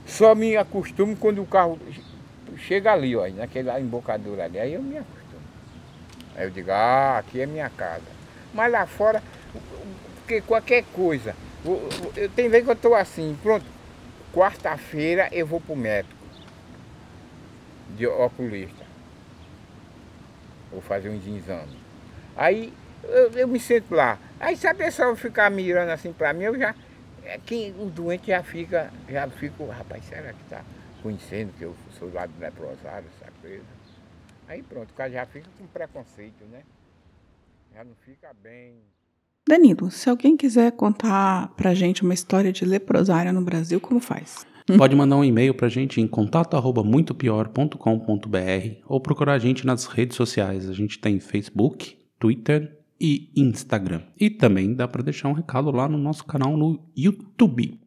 Só 0.06 0.36
me 0.36 0.58
acostumo 0.58 1.15
quando 1.15 1.41
o 1.41 1.45
carro 1.45 1.79
chega 2.58 2.91
ali, 2.91 3.15
ó, 3.15 3.25
naquela 3.29 3.79
embocadura 3.79 4.43
ali. 4.43 4.60
Aí 4.60 4.73
eu 4.73 4.84
me 4.84 4.97
acostumo. 4.97 5.41
Aí 6.36 6.43
eu 6.43 6.49
digo, 6.49 6.69
ah, 6.69 7.19
aqui 7.19 7.39
é 7.39 7.45
minha 7.45 7.69
casa. 7.69 8.12
Mas 8.53 8.69
lá 8.69 8.86
fora, 8.86 9.23
porque 10.23 10.41
qualquer 10.41 10.83
coisa. 10.93 11.36
o- 11.65 11.71
o- 11.71 12.13
Eu 12.17 12.29
tenho 12.29 12.49
vezes 12.49 12.65
que 12.65 12.71
eu 12.71 12.75
estou 12.75 12.95
assim, 12.95 13.38
pronto. 13.41 13.65
Quarta-feira 14.33 15.29
eu 15.31 15.45
vou 15.47 15.62
pro 15.62 15.75
médico. 15.75 16.13
De 17.95 18.05
oculista. 18.07 18.83
Vou 20.71 20.81
fazer 20.81 21.09
uns 21.09 21.25
exames. 21.27 21.75
Aí 22.36 22.73
eu, 23.03 23.31
eu 23.31 23.47
me 23.47 23.59
sento 23.59 23.93
lá. 23.93 24.17
Aí 24.39 24.57
se 24.57 24.67
a 24.67 24.73
pessoa 24.75 25.15
ficar 25.15 25.49
mirando 25.51 25.89
assim 25.89 26.12
pra 26.12 26.33
mim, 26.33 26.43
eu 26.45 26.57
já. 26.57 26.75
É 27.23 27.38
que 27.38 27.73
o 27.79 27.86
doente 27.86 28.27
já 28.27 28.43
fica, 28.43 28.91
já 29.07 29.25
fica, 29.29 29.63
rapaz, 29.71 30.03
será 30.05 30.33
que 30.33 30.43
tá 30.49 30.62
conhecendo 31.01 31.53
que 31.57 31.63
eu 31.63 31.73
sou 31.97 32.09
do 32.09 32.39
leprosário, 32.39 33.07
essa 33.21 33.31
coisa? 33.41 33.63
Aí 34.49 34.62
pronto, 34.62 34.89
o 34.91 34.93
cara 34.93 35.09
já 35.09 35.25
fica 35.25 35.47
com 35.57 35.65
preconceito, 35.67 36.43
né? 36.51 36.63
Já 37.73 37.86
não 37.86 37.95
fica 38.03 38.33
bem. 38.43 38.81
Danilo, 39.47 39.91
se 39.91 40.10
alguém 40.10 40.38
quiser 40.38 40.71
contar 40.71 41.49
pra 41.56 41.73
gente 41.73 42.01
uma 42.01 42.13
história 42.13 42.51
de 42.51 42.63
leprosária 42.63 43.34
no 43.34 43.41
Brasil, 43.41 43.79
como 43.79 43.99
faz? 43.99 44.45
Pode 44.77 44.95
mandar 44.95 45.17
um 45.17 45.25
e-mail 45.25 45.53
pra 45.53 45.67
gente 45.67 45.99
em 45.99 46.08
contato 46.08 46.56
arroba 46.56 46.84
muitopior.com.br 46.84 47.77
ou 48.86 49.01
procurar 49.01 49.34
a 49.34 49.39
gente 49.39 49.65
nas 49.65 49.86
redes 49.86 50.15
sociais. 50.15 50.69
A 50.69 50.73
gente 50.73 50.99
tem 50.99 51.19
Facebook, 51.19 51.97
Twitter 52.17 52.79
e 52.99 53.29
Instagram. 53.36 54.01
E 54.17 54.29
também 54.29 54.73
dá 54.73 54.88
pra 54.88 55.03
deixar 55.03 55.27
um 55.27 55.34
recado 55.34 55.69
lá 55.71 55.89
no 55.89 55.97
nosso 55.97 56.23
canal 56.23 56.56
no 56.56 56.79
YouTube. 56.95 57.77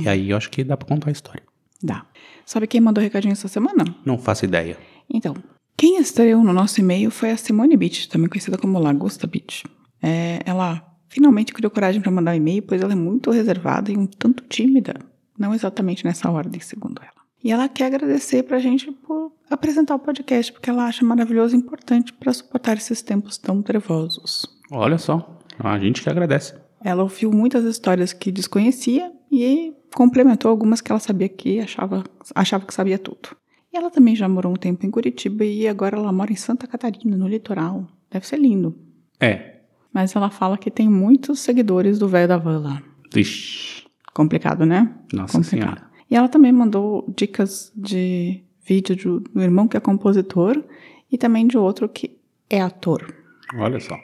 E 0.00 0.08
aí 0.08 0.30
eu 0.30 0.36
acho 0.36 0.50
que 0.50 0.62
dá 0.62 0.76
pra 0.76 0.86
contar 0.86 1.08
a 1.08 1.12
história. 1.12 1.42
Dá. 1.82 2.06
Sabe 2.46 2.68
quem 2.68 2.80
mandou 2.80 3.02
recadinho 3.02 3.32
essa 3.32 3.48
semana? 3.48 3.84
Não 4.04 4.18
faço 4.18 4.44
ideia. 4.44 4.78
Então, 5.12 5.34
quem 5.76 5.98
estreou 5.98 6.44
no 6.44 6.52
nosso 6.52 6.80
e-mail 6.80 7.10
foi 7.10 7.32
a 7.32 7.36
Simone 7.36 7.76
Beach, 7.76 8.08
também 8.08 8.28
conhecida 8.28 8.56
como 8.56 8.78
Lagosta 8.78 9.26
Beach. 9.26 9.64
É, 10.04 10.40
ela 10.44 10.84
finalmente 11.08 11.54
criou 11.54 11.70
coragem 11.70 12.02
para 12.02 12.10
mandar 12.10 12.32
um 12.32 12.34
e-mail, 12.34 12.62
pois 12.62 12.82
ela 12.82 12.92
é 12.92 12.96
muito 12.96 13.30
reservada 13.30 13.90
e 13.90 13.96
um 13.96 14.06
tanto 14.06 14.44
tímida. 14.44 14.94
Não 15.38 15.54
exatamente 15.54 16.04
nessa 16.04 16.30
ordem, 16.30 16.60
segundo 16.60 17.00
ela. 17.00 17.24
E 17.42 17.50
ela 17.50 17.68
quer 17.68 17.86
agradecer 17.86 18.42
pra 18.42 18.58
gente 18.58 18.92
por 18.92 19.32
apresentar 19.50 19.94
o 19.94 19.98
podcast, 19.98 20.52
porque 20.52 20.68
ela 20.68 20.84
acha 20.84 21.04
maravilhoso 21.04 21.56
e 21.56 21.58
importante 21.58 22.12
para 22.12 22.32
suportar 22.34 22.76
esses 22.76 23.00
tempos 23.00 23.38
tão 23.38 23.62
trevosos. 23.62 24.46
Olha 24.70 24.98
só, 24.98 25.38
a 25.58 25.78
gente 25.78 26.02
que 26.02 26.10
agradece. 26.10 26.54
Ela 26.82 27.02
ouviu 27.02 27.32
muitas 27.32 27.64
histórias 27.64 28.12
que 28.12 28.30
desconhecia 28.30 29.10
e 29.32 29.74
complementou 29.94 30.50
algumas 30.50 30.82
que 30.82 30.92
ela 30.92 31.00
sabia 31.00 31.28
que 31.30 31.60
achava, 31.60 32.04
achava 32.34 32.66
que 32.66 32.74
sabia 32.74 32.98
tudo. 32.98 33.36
E 33.72 33.76
ela 33.76 33.90
também 33.90 34.14
já 34.14 34.28
morou 34.28 34.52
um 34.52 34.56
tempo 34.56 34.84
em 34.84 34.90
Curitiba 34.90 35.44
e 35.44 35.66
agora 35.66 35.96
ela 35.96 36.12
mora 36.12 36.32
em 36.32 36.36
Santa 36.36 36.66
Catarina, 36.66 37.16
no 37.16 37.26
litoral. 37.26 37.86
Deve 38.10 38.26
ser 38.26 38.38
lindo. 38.38 38.78
É. 39.20 39.53
Mas 39.94 40.14
ela 40.16 40.28
fala 40.28 40.58
que 40.58 40.72
tem 40.72 40.88
muitos 40.88 41.38
seguidores 41.38 42.00
do 42.00 42.08
velho 42.08 42.26
da 42.26 42.36
van 42.36 42.58
lá. 42.58 42.82
Vixe. 43.12 43.84
Complicado, 44.12 44.66
né? 44.66 44.92
Nossa 45.12 45.38
Complicado. 45.38 45.76
Senhora. 45.76 45.90
E 46.10 46.16
ela 46.16 46.28
também 46.28 46.52
mandou 46.52 47.08
dicas 47.16 47.72
de 47.76 48.42
vídeo 48.66 48.96
do, 48.96 49.20
do 49.20 49.40
irmão 49.40 49.68
que 49.68 49.76
é 49.76 49.80
compositor 49.80 50.62
e 51.10 51.16
também 51.16 51.46
de 51.46 51.56
outro 51.56 51.88
que 51.88 52.18
é 52.50 52.60
ator. 52.60 53.14
Olha 53.54 53.78
só. 53.78 53.96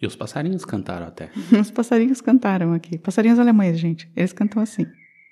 E 0.00 0.06
os 0.06 0.16
passarinhos 0.16 0.64
cantaram 0.64 1.06
até. 1.06 1.30
Os 1.60 1.72
passarinhos 1.72 2.20
cantaram 2.20 2.72
aqui. 2.72 2.96
Passarinhos 2.98 3.38
alemães, 3.38 3.78
gente. 3.78 4.08
Eles 4.14 4.32
cantam 4.32 4.62
assim. 4.62 4.86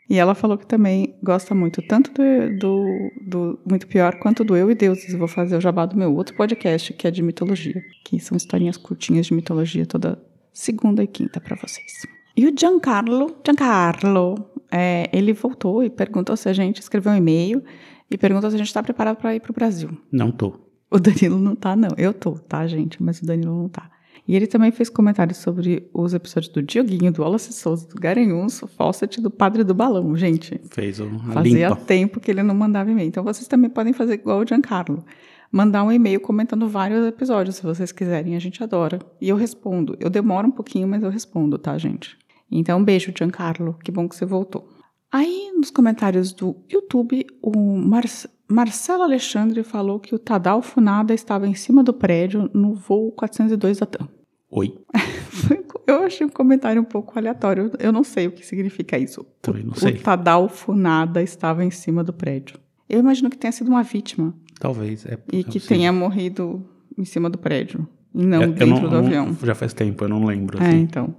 E 0.08 0.18
ela 0.18 0.34
falou 0.34 0.56
que 0.56 0.66
também 0.66 1.16
gosta 1.22 1.54
muito, 1.54 1.82
tanto 1.82 2.12
do, 2.12 2.58
do, 2.58 3.12
do 3.20 3.58
Muito 3.68 3.88
Pior 3.88 4.18
quanto 4.20 4.44
do 4.44 4.56
Eu 4.56 4.70
e 4.70 4.74
Deuses. 4.74 5.12
Eu 5.12 5.18
vou 5.18 5.26
fazer 5.26 5.56
o 5.56 5.60
jabá 5.60 5.84
do 5.84 5.96
meu 5.96 6.14
outro 6.14 6.36
podcast, 6.36 6.92
que 6.92 7.08
é 7.08 7.10
de 7.10 7.22
mitologia. 7.22 7.82
Que 8.04 8.20
são 8.20 8.36
historinhas 8.36 8.76
curtinhas 8.76 9.26
de 9.26 9.34
mitologia 9.34 9.84
toda 9.84 10.22
segunda 10.52 11.02
e 11.02 11.06
quinta 11.08 11.40
para 11.40 11.56
vocês. 11.56 12.06
E 12.36 12.46
o 12.46 12.54
Giancarlo, 12.56 13.36
Giancarlo, 13.44 14.48
é, 14.70 15.08
ele 15.12 15.32
voltou 15.32 15.82
e 15.82 15.90
perguntou 15.90 16.36
se 16.36 16.48
a 16.48 16.52
gente 16.52 16.80
escreveu 16.80 17.12
um 17.12 17.16
e-mail 17.16 17.64
e 18.10 18.16
perguntou 18.16 18.48
se 18.50 18.56
a 18.56 18.58
gente 18.58 18.68
está 18.68 18.82
preparado 18.82 19.16
para 19.16 19.34
ir 19.34 19.40
para 19.40 19.50
o 19.50 19.54
Brasil. 19.54 19.90
Não 20.12 20.30
tô. 20.30 20.60
O 20.90 21.00
Danilo 21.00 21.38
não 21.38 21.56
tá, 21.56 21.74
não. 21.74 21.90
Eu 21.96 22.14
tô, 22.14 22.32
tá, 22.32 22.66
gente? 22.66 23.02
Mas 23.02 23.20
o 23.20 23.26
Danilo 23.26 23.54
não 23.54 23.68
tá. 23.68 23.90
E 24.26 24.34
ele 24.34 24.46
também 24.46 24.72
fez 24.72 24.88
comentários 24.88 25.38
sobre 25.38 25.88
os 25.94 26.12
episódios 26.12 26.52
do 26.52 26.62
Dioguinho, 26.62 27.12
do 27.12 27.22
Wallace 27.22 27.52
Souza, 27.52 27.86
do 27.86 27.94
Garanhuns, 27.94 28.60
Fawcett 28.76 29.20
e 29.20 29.22
do 29.22 29.30
Padre 29.30 29.62
do 29.62 29.72
Balão, 29.74 30.16
gente. 30.16 30.60
Fez 30.70 31.00
a 31.00 31.06
Fazia 31.32 31.68
limpa. 31.68 31.80
tempo 31.82 32.20
que 32.20 32.30
ele 32.30 32.42
não 32.42 32.54
mandava 32.54 32.90
e-mail. 32.90 33.08
Então 33.08 33.22
vocês 33.22 33.46
também 33.46 33.70
podem 33.70 33.92
fazer 33.92 34.14
igual 34.14 34.40
o 34.40 34.46
Giancarlo. 34.46 35.04
Mandar 35.50 35.84
um 35.84 35.92
e-mail 35.92 36.20
comentando 36.20 36.68
vários 36.68 37.06
episódios, 37.06 37.56
se 37.56 37.62
vocês 37.62 37.92
quiserem. 37.92 38.34
A 38.34 38.40
gente 38.40 38.62
adora. 38.62 38.98
E 39.20 39.28
eu 39.28 39.36
respondo. 39.36 39.96
Eu 40.00 40.10
demoro 40.10 40.48
um 40.48 40.50
pouquinho, 40.50 40.88
mas 40.88 41.02
eu 41.04 41.10
respondo, 41.10 41.56
tá, 41.56 41.78
gente? 41.78 42.18
Então, 42.50 42.80
um 42.80 42.84
beijo, 42.84 43.12
Giancarlo. 43.16 43.76
Que 43.82 43.92
bom 43.92 44.08
que 44.08 44.16
você 44.16 44.26
voltou. 44.26 44.68
Aí, 45.10 45.52
nos 45.56 45.70
comentários 45.70 46.32
do 46.32 46.56
YouTube, 46.68 47.24
o 47.40 47.56
Mar 47.56 48.04
Marcelo 48.48 49.02
Alexandre 49.02 49.62
falou 49.64 49.98
que 49.98 50.14
o 50.14 50.18
Tadal 50.18 50.62
Funada 50.62 51.12
estava 51.12 51.46
em 51.48 51.54
cima 51.54 51.82
do 51.82 51.92
prédio 51.92 52.48
no 52.54 52.74
voo 52.74 53.10
402 53.12 53.78
da 53.78 53.86
TAM. 53.86 54.08
Oi. 54.50 54.78
Eu 55.86 56.02
achei 56.02 56.26
um 56.26 56.30
comentário 56.30 56.80
um 56.80 56.84
pouco 56.84 57.16
aleatório. 57.18 57.70
Eu 57.78 57.92
não 57.92 58.02
sei 58.02 58.26
o 58.26 58.32
que 58.32 58.44
significa 58.44 58.98
isso. 58.98 59.24
Também 59.40 59.62
não 59.62 59.74
sei. 59.74 59.92
O 59.94 60.00
Tadal 60.02 60.48
Funada 60.48 61.22
estava 61.22 61.64
em 61.64 61.70
cima 61.70 62.02
do 62.02 62.12
prédio. 62.12 62.58
Eu 62.88 62.98
imagino 63.00 63.30
que 63.30 63.38
tenha 63.38 63.52
sido 63.52 63.68
uma 63.68 63.82
vítima 63.82 64.34
Talvez. 64.58 65.04
É, 65.06 65.18
e 65.32 65.40
é 65.40 65.42
que 65.42 65.44
possível. 65.44 65.68
tenha 65.68 65.92
morrido 65.92 66.64
em 66.96 67.04
cima 67.04 67.28
do 67.30 67.38
prédio. 67.38 67.86
E 68.14 68.24
não 68.24 68.42
É, 68.42 68.46
dentro 68.48 68.66
não- 68.68 68.80
do 68.82 68.90
não- 68.90 68.98
avião. 68.98 69.36
Já 69.42 69.54
faz 69.54 69.72
tempo, 69.74 70.02
eu 70.04 70.08
não 70.08 70.24
lembro. 70.24 70.58
É, 70.62 70.66
Assim. 70.68 70.80
então. 70.80 71.14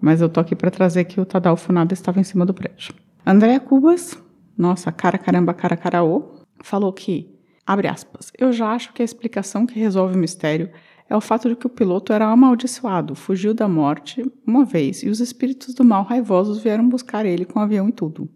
Mas 0.00 0.20
eu 0.20 0.28
tô 0.28 0.40
aqui 0.40 0.56
pra 0.56 0.70
trazer 0.70 1.04
que 1.04 1.20
o 1.20 1.24
Tadal 1.24 1.56
Funada 1.56 1.94
estava 1.94 2.18
em 2.20 2.24
cima 2.24 2.44
do 2.44 2.52
prédio. 2.52 2.92
Andréa 3.24 3.60
Cubas, 3.60 4.20
nossa 4.58 4.90
cara 4.90 5.16
caramba 5.18 5.54
cara 5.54 5.76
caraô, 5.76 6.39
falou 6.62 6.92
que, 6.92 7.28
abre 7.66 7.88
aspas, 7.88 8.32
eu 8.38 8.52
já 8.52 8.68
acho 8.72 8.92
que 8.92 9.02
a 9.02 9.04
explicação 9.04 9.66
que 9.66 9.78
resolve 9.78 10.14
o 10.14 10.18
mistério 10.18 10.70
é 11.08 11.16
o 11.16 11.20
fato 11.20 11.48
de 11.48 11.56
que 11.56 11.66
o 11.66 11.70
piloto 11.70 12.12
era 12.12 12.26
amaldiçoado, 12.26 13.14
fugiu 13.14 13.52
da 13.52 13.66
morte 13.66 14.24
uma 14.46 14.64
vez 14.64 15.02
e 15.02 15.08
os 15.08 15.18
espíritos 15.20 15.74
do 15.74 15.84
mal 15.84 16.04
raivosos 16.04 16.58
vieram 16.62 16.88
buscar 16.88 17.26
ele 17.26 17.44
com 17.44 17.58
avião 17.58 17.88
e 17.88 17.92
tudo. 17.92 18.28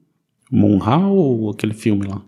Monra 0.50 0.98
ou 1.06 1.50
aquele 1.50 1.74
filme 1.74 2.06
lá? 2.06 2.20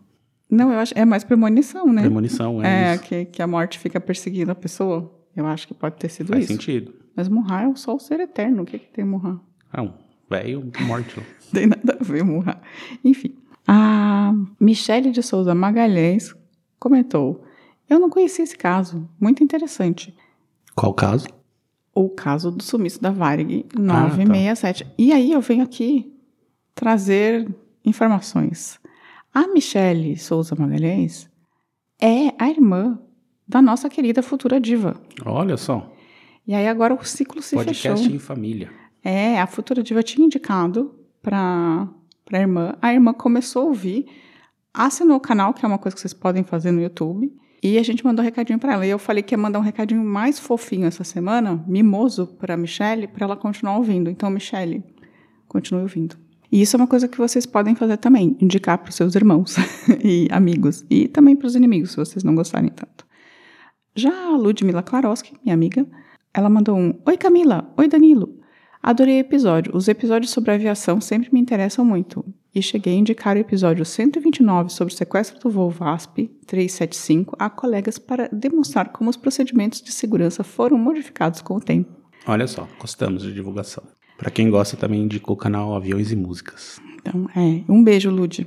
Não, 0.48 0.72
eu 0.72 0.78
acho 0.78 0.92
é 0.96 1.04
mais 1.04 1.24
premonição, 1.24 1.92
né? 1.92 2.02
Premonição, 2.02 2.62
é, 2.62 2.92
É, 2.92 2.94
isso. 2.94 3.02
que, 3.04 3.24
que 3.26 3.42
a 3.42 3.46
morte 3.46 3.78
fica 3.78 4.00
perseguindo 4.00 4.52
a 4.52 4.54
pessoa. 4.54 5.12
Eu 5.34 5.44
acho 5.46 5.66
que 5.66 5.74
pode 5.74 5.96
ter 5.96 6.08
sido 6.08 6.28
Faz 6.28 6.44
isso. 6.44 6.52
sentido. 6.52 6.94
Mas 7.16 7.28
Murra 7.28 7.62
é 7.64 7.74
só 7.74 7.94
o 7.94 7.98
ser 7.98 8.20
eterno. 8.20 8.62
O 8.62 8.64
que, 8.64 8.78
que 8.78 8.90
tem 8.92 9.04
Murra? 9.04 9.40
Ah, 9.72 9.82
um 9.82 9.92
velho 10.30 10.70
morto. 10.86 11.20
tem 11.52 11.66
nada 11.66 11.98
a 12.00 12.02
ver, 12.04 12.22
Murra. 12.24 12.60
Enfim. 13.04 13.34
A 13.66 14.32
Michele 14.60 15.10
de 15.10 15.22
Souza 15.22 15.54
Magalhães 15.54 16.34
comentou: 16.78 17.44
Eu 17.88 17.98
não 17.98 18.08
conhecia 18.10 18.44
esse 18.44 18.56
caso. 18.56 19.08
Muito 19.20 19.42
interessante. 19.42 20.14
Qual 20.74 20.92
caso? 20.94 21.26
O 21.94 22.08
caso 22.10 22.50
do 22.50 22.62
sumiço 22.62 23.00
da 23.00 23.10
Varig 23.10 23.64
Ah, 23.70 23.76
tá. 23.76 23.80
967. 23.82 24.86
E 24.98 25.12
aí 25.12 25.32
eu 25.32 25.40
venho 25.40 25.64
aqui 25.64 26.12
trazer 26.74 27.48
informações. 27.84 28.78
A 29.32 29.46
Michele 29.48 30.16
Souza 30.16 30.54
Magalhães 30.54 31.28
é 32.00 32.32
a 32.38 32.48
irmã 32.50 32.98
da 33.48 33.62
nossa 33.62 33.88
querida 33.88 34.22
futura 34.22 34.60
diva. 34.60 35.00
Olha 35.24 35.56
só. 35.56 35.90
E 36.46 36.54
aí 36.54 36.68
agora 36.68 36.94
o 36.94 37.04
ciclo 37.04 37.40
se 37.42 37.56
podcast 37.56 38.02
fechou. 38.02 38.14
em 38.14 38.18
família. 38.18 38.70
É, 39.02 39.40
a 39.40 39.46
futura 39.46 39.82
diva 39.82 40.02
tinha 40.02 40.24
indicado 40.26 40.94
para 41.22 41.88
a 42.32 42.38
irmã. 42.38 42.74
A 42.80 42.92
irmã 42.92 43.12
começou 43.12 43.62
a 43.62 43.64
ouvir, 43.66 44.06
assinou 44.72 45.16
o 45.16 45.20
canal, 45.20 45.54
que 45.54 45.64
é 45.64 45.68
uma 45.68 45.78
coisa 45.78 45.94
que 45.94 46.00
vocês 46.00 46.14
podem 46.14 46.42
fazer 46.42 46.70
no 46.70 46.80
YouTube. 46.80 47.32
E 47.62 47.78
a 47.78 47.82
gente 47.82 48.04
mandou 48.04 48.22
um 48.22 48.24
recadinho 48.24 48.58
para 48.58 48.74
ela. 48.74 48.86
E 48.86 48.90
eu 48.90 48.98
falei 48.98 49.22
que 49.22 49.34
ia 49.34 49.38
mandar 49.38 49.58
um 49.58 49.62
recadinho 49.62 50.04
mais 50.04 50.38
fofinho 50.38 50.86
essa 50.86 51.04
semana, 51.04 51.64
mimoso, 51.66 52.26
para 52.38 52.56
Michelle, 52.56 53.06
para 53.06 53.24
ela 53.24 53.36
continuar 53.36 53.78
ouvindo. 53.78 54.10
Então, 54.10 54.30
Michelle, 54.30 54.84
continue 55.48 55.82
ouvindo. 55.82 56.16
E 56.50 56.62
isso 56.62 56.76
é 56.76 56.78
uma 56.78 56.86
coisa 56.86 57.08
que 57.08 57.18
vocês 57.18 57.44
podem 57.44 57.74
fazer 57.74 57.96
também, 57.96 58.36
indicar 58.40 58.78
para 58.78 58.90
os 58.90 58.94
seus 58.94 59.14
irmãos 59.14 59.56
e 60.04 60.28
amigos. 60.30 60.84
E 60.88 61.08
também 61.08 61.34
para 61.34 61.46
os 61.46 61.56
inimigos, 61.56 61.90
se 61.90 61.96
vocês 61.96 62.22
não 62.22 62.34
gostarem 62.34 62.70
tanto. 62.70 63.06
Já 63.94 64.12
a 64.12 64.36
Ludmila 64.36 64.82
Klaroski, 64.82 65.34
minha 65.42 65.54
amiga, 65.54 65.86
ela 66.32 66.50
mandou 66.50 66.76
um 66.76 66.94
Oi 67.06 67.16
Camila, 67.16 67.72
oi 67.78 67.88
Danilo. 67.88 68.35
Adorei 68.86 69.16
o 69.16 69.18
episódio. 69.18 69.76
Os 69.76 69.88
episódios 69.88 70.30
sobre 70.30 70.52
aviação 70.52 71.00
sempre 71.00 71.28
me 71.32 71.40
interessam 71.40 71.84
muito. 71.84 72.24
E 72.54 72.62
cheguei 72.62 72.94
a 72.94 72.96
indicar 72.96 73.36
o 73.36 73.40
episódio 73.40 73.84
129 73.84 74.70
sobre 74.70 74.94
o 74.94 74.96
sequestro 74.96 75.40
do 75.40 75.50
voo 75.50 75.68
VASP 75.68 76.30
375 76.46 77.34
a 77.36 77.50
colegas 77.50 77.98
para 77.98 78.28
demonstrar 78.28 78.90
como 78.90 79.10
os 79.10 79.16
procedimentos 79.16 79.82
de 79.82 79.90
segurança 79.90 80.44
foram 80.44 80.78
modificados 80.78 81.42
com 81.42 81.56
o 81.56 81.60
tempo. 81.60 81.90
Olha 82.28 82.46
só, 82.46 82.68
gostamos 82.78 83.24
de 83.24 83.34
divulgação. 83.34 83.82
Pra 84.16 84.30
quem 84.30 84.48
gosta, 84.48 84.76
também 84.76 85.02
indicou 85.02 85.34
o 85.34 85.38
canal 85.38 85.74
Aviões 85.74 86.12
e 86.12 86.16
Músicas. 86.16 86.80
Então, 87.00 87.28
é, 87.34 87.64
um 87.68 87.82
beijo, 87.82 88.08
Lud. 88.08 88.46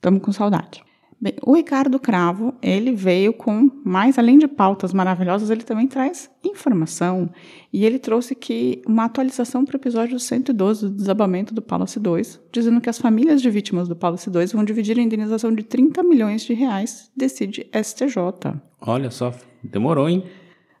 Tamo 0.00 0.20
com 0.20 0.30
saudade. 0.30 0.84
Bem, 1.22 1.34
o 1.44 1.54
Ricardo 1.54 2.00
Cravo, 2.00 2.54
ele 2.62 2.92
veio 2.92 3.34
com, 3.34 3.70
mais 3.84 4.18
além 4.18 4.38
de 4.38 4.48
pautas 4.48 4.94
maravilhosas, 4.94 5.50
ele 5.50 5.62
também 5.62 5.86
traz 5.86 6.30
informação. 6.42 7.28
E 7.70 7.84
ele 7.84 7.98
trouxe 7.98 8.34
que 8.34 8.80
uma 8.86 9.04
atualização 9.04 9.62
para 9.62 9.76
o 9.76 9.76
episódio 9.76 10.18
112 10.18 10.88
do 10.88 10.94
desabamento 10.94 11.52
do 11.52 11.60
Palace 11.60 12.00
2, 12.00 12.40
dizendo 12.50 12.80
que 12.80 12.88
as 12.88 12.96
famílias 12.96 13.42
de 13.42 13.50
vítimas 13.50 13.86
do 13.86 13.94
Palace 13.94 14.30
2 14.30 14.52
vão 14.52 14.64
dividir 14.64 14.98
a 14.98 15.02
indenização 15.02 15.54
de 15.54 15.62
30 15.62 16.02
milhões 16.02 16.40
de 16.40 16.54
reais, 16.54 17.10
decide 17.14 17.68
STJ. 17.70 18.54
Olha 18.80 19.10
só, 19.10 19.34
demorou, 19.62 20.08
hein? 20.08 20.24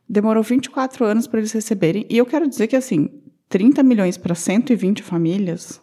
Demorou 0.08 0.42
24 0.42 1.04
anos 1.04 1.26
para 1.26 1.40
eles 1.40 1.52
receberem. 1.52 2.06
E 2.08 2.16
eu 2.16 2.24
quero 2.24 2.48
dizer 2.48 2.66
que, 2.66 2.76
assim, 2.76 3.10
30 3.50 3.82
milhões 3.82 4.16
para 4.16 4.34
120 4.34 5.02
famílias 5.02 5.82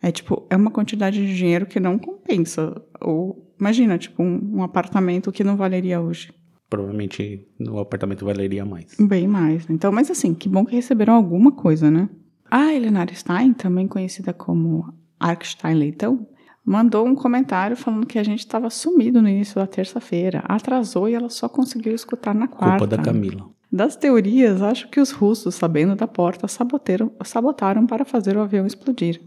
é 0.00 0.12
tipo, 0.12 0.46
é 0.48 0.54
uma 0.54 0.70
quantidade 0.70 1.26
de 1.26 1.36
dinheiro 1.36 1.66
que 1.66 1.80
não 1.80 1.98
compensa. 1.98 2.80
Ou 3.00 3.47
imagina, 3.58 3.98
tipo, 3.98 4.22
um, 4.22 4.56
um 4.56 4.62
apartamento 4.62 5.32
que 5.32 5.44
não 5.44 5.56
valeria 5.56 6.00
hoje. 6.00 6.32
Provavelmente 6.68 7.46
o 7.60 7.78
apartamento 7.78 8.24
valeria 8.24 8.64
mais. 8.64 8.94
Bem 9.00 9.26
mais. 9.26 9.68
Então, 9.70 9.90
mas 9.90 10.10
assim, 10.10 10.34
que 10.34 10.48
bom 10.48 10.64
que 10.64 10.74
receberam 10.74 11.14
alguma 11.14 11.50
coisa, 11.50 11.90
né? 11.90 12.08
A 12.50 12.72
Eleonora 12.74 13.14
Stein, 13.14 13.52
também 13.52 13.86
conhecida 13.86 14.32
como 14.32 14.92
Arkstein 15.18 15.74
Leitão, 15.74 16.26
mandou 16.64 17.06
um 17.06 17.14
comentário 17.14 17.76
falando 17.76 18.06
que 18.06 18.18
a 18.18 18.22
gente 18.22 18.40
estava 18.40 18.68
sumido 18.68 19.22
no 19.22 19.28
início 19.28 19.56
da 19.56 19.66
terça-feira. 19.66 20.42
Atrasou 20.46 21.08
e 21.08 21.14
ela 21.14 21.30
só 21.30 21.48
conseguiu 21.48 21.94
escutar 21.94 22.34
na 22.34 22.46
quarta. 22.46 22.78
Culpa 22.78 22.96
da 22.96 23.02
Camila. 23.02 23.48
Das 23.70 23.96
teorias, 23.96 24.62
acho 24.62 24.88
que 24.88 25.00
os 25.00 25.10
russos, 25.10 25.54
sabendo 25.54 25.94
da 25.94 26.06
porta, 26.06 26.48
saboteram, 26.48 27.12
sabotaram 27.24 27.86
para 27.86 28.04
fazer 28.04 28.36
o 28.36 28.40
avião 28.40 28.66
explodir. 28.66 29.20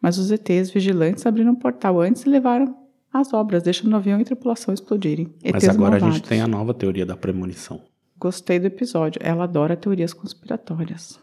Mas 0.00 0.18
os 0.18 0.30
ETs 0.30 0.70
vigilantes 0.70 1.24
abriram 1.26 1.52
o 1.52 1.58
portal 1.58 2.00
antes 2.00 2.22
e 2.26 2.28
levaram 2.28 2.76
as 3.20 3.32
obras, 3.32 3.62
deixando 3.62 3.92
o 3.92 3.96
avião 3.96 4.20
e 4.20 4.24
tripulação 4.24 4.72
explodirem. 4.74 5.32
Mas 5.44 5.62
ETs 5.64 5.68
agora 5.74 5.96
a 5.96 6.00
malvados. 6.00 6.16
gente 6.16 6.28
tem 6.28 6.40
a 6.40 6.46
nova 6.48 6.74
teoria 6.74 7.06
da 7.06 7.16
premonição. 7.16 7.80
Gostei 8.18 8.58
do 8.58 8.66
episódio. 8.66 9.20
Ela 9.22 9.44
adora 9.44 9.76
teorias 9.76 10.12
conspiratórias. 10.12 11.18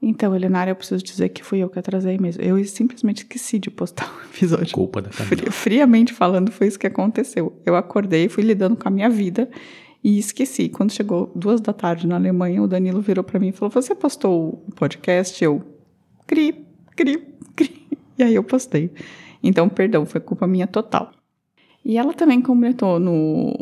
Então, 0.00 0.34
Elenária, 0.36 0.70
eu 0.70 0.76
preciso 0.76 1.02
dizer 1.02 1.30
que 1.30 1.42
fui 1.42 1.58
eu 1.58 1.68
que 1.70 1.78
atrasei 1.78 2.18
mesmo. 2.18 2.42
Eu 2.42 2.62
simplesmente 2.64 3.18
esqueci 3.18 3.58
de 3.58 3.70
postar 3.70 4.06
o 4.22 4.26
episódio. 4.34 4.72
Culpa 4.74 5.00
da 5.02 5.08
Camila. 5.10 5.36
Fri- 5.36 5.50
friamente 5.50 6.12
falando, 6.12 6.52
foi 6.52 6.66
isso 6.66 6.78
que 6.78 6.86
aconteceu. 6.86 7.60
Eu 7.64 7.74
acordei, 7.76 8.28
fui 8.28 8.42
lidando 8.44 8.76
com 8.76 8.86
a 8.86 8.90
minha 8.90 9.08
vida 9.08 9.48
e 10.04 10.18
esqueci. 10.18 10.68
Quando 10.68 10.92
chegou 10.92 11.32
duas 11.34 11.60
da 11.62 11.72
tarde 11.72 12.06
na 12.06 12.16
Alemanha, 12.16 12.62
o 12.62 12.68
Danilo 12.68 13.00
virou 13.00 13.24
para 13.24 13.40
mim 13.40 13.48
e 13.48 13.52
falou: 13.52 13.70
Você 13.70 13.94
postou 13.94 14.62
o 14.68 14.72
podcast? 14.74 15.42
Eu, 15.42 15.62
cri, 16.26 16.66
cri, 16.94 17.18
cri. 17.54 17.86
E 18.18 18.22
aí 18.22 18.34
eu 18.34 18.42
postei. 18.44 18.90
Então, 19.42 19.68
perdão, 19.68 20.06
foi 20.06 20.20
culpa 20.22 20.46
minha 20.46 20.66
total. 20.66 21.10
E 21.88 21.96
ela 21.96 22.12
também 22.12 22.42
completou 22.42 22.98
no, 22.98 23.54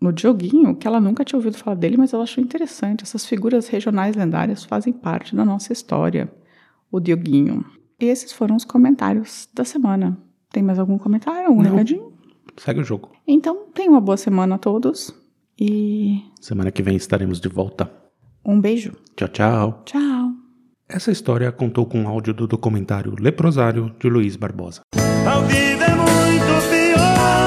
no 0.00 0.10
Dioguinho 0.10 0.74
que 0.74 0.86
ela 0.88 0.98
nunca 0.98 1.22
tinha 1.26 1.36
ouvido 1.36 1.58
falar 1.58 1.76
dele, 1.76 1.98
mas 1.98 2.14
ela 2.14 2.22
achou 2.22 2.42
interessante. 2.42 3.02
Essas 3.04 3.26
figuras 3.26 3.68
regionais 3.68 4.16
lendárias 4.16 4.64
fazem 4.64 4.94
parte 4.94 5.36
da 5.36 5.44
nossa 5.44 5.74
história. 5.74 6.32
O 6.90 6.98
Dioguinho. 6.98 7.62
E 8.00 8.06
esses 8.06 8.32
foram 8.32 8.56
os 8.56 8.64
comentários 8.64 9.46
da 9.52 9.62
semana. 9.62 10.16
Tem 10.50 10.62
mais 10.62 10.78
algum 10.78 10.96
comentário? 10.96 11.48
Algum 11.48 11.62
Não. 11.62 11.70
recadinho? 11.72 12.12
Segue 12.56 12.80
o 12.80 12.84
jogo. 12.84 13.10
Então, 13.28 13.66
tenham 13.74 13.92
uma 13.92 14.00
boa 14.00 14.16
semana 14.16 14.54
a 14.54 14.58
todos. 14.58 15.14
E 15.60 16.22
Semana 16.40 16.70
que 16.70 16.82
vem 16.82 16.96
estaremos 16.96 17.38
de 17.38 17.48
volta. 17.48 17.90
um 18.42 18.58
beijo. 18.58 18.92
Tchau, 19.16 19.28
tchau. 19.28 19.82
Tchau. 19.84 20.30
Essa 20.88 21.10
história 21.10 21.52
contou 21.52 21.84
com 21.84 22.08
áudio 22.08 22.32
do 22.32 22.46
documentário 22.46 23.14
Leprosário 23.20 23.94
de 23.98 24.08
Luiz 24.08 24.34
Barbosa. 24.36 24.80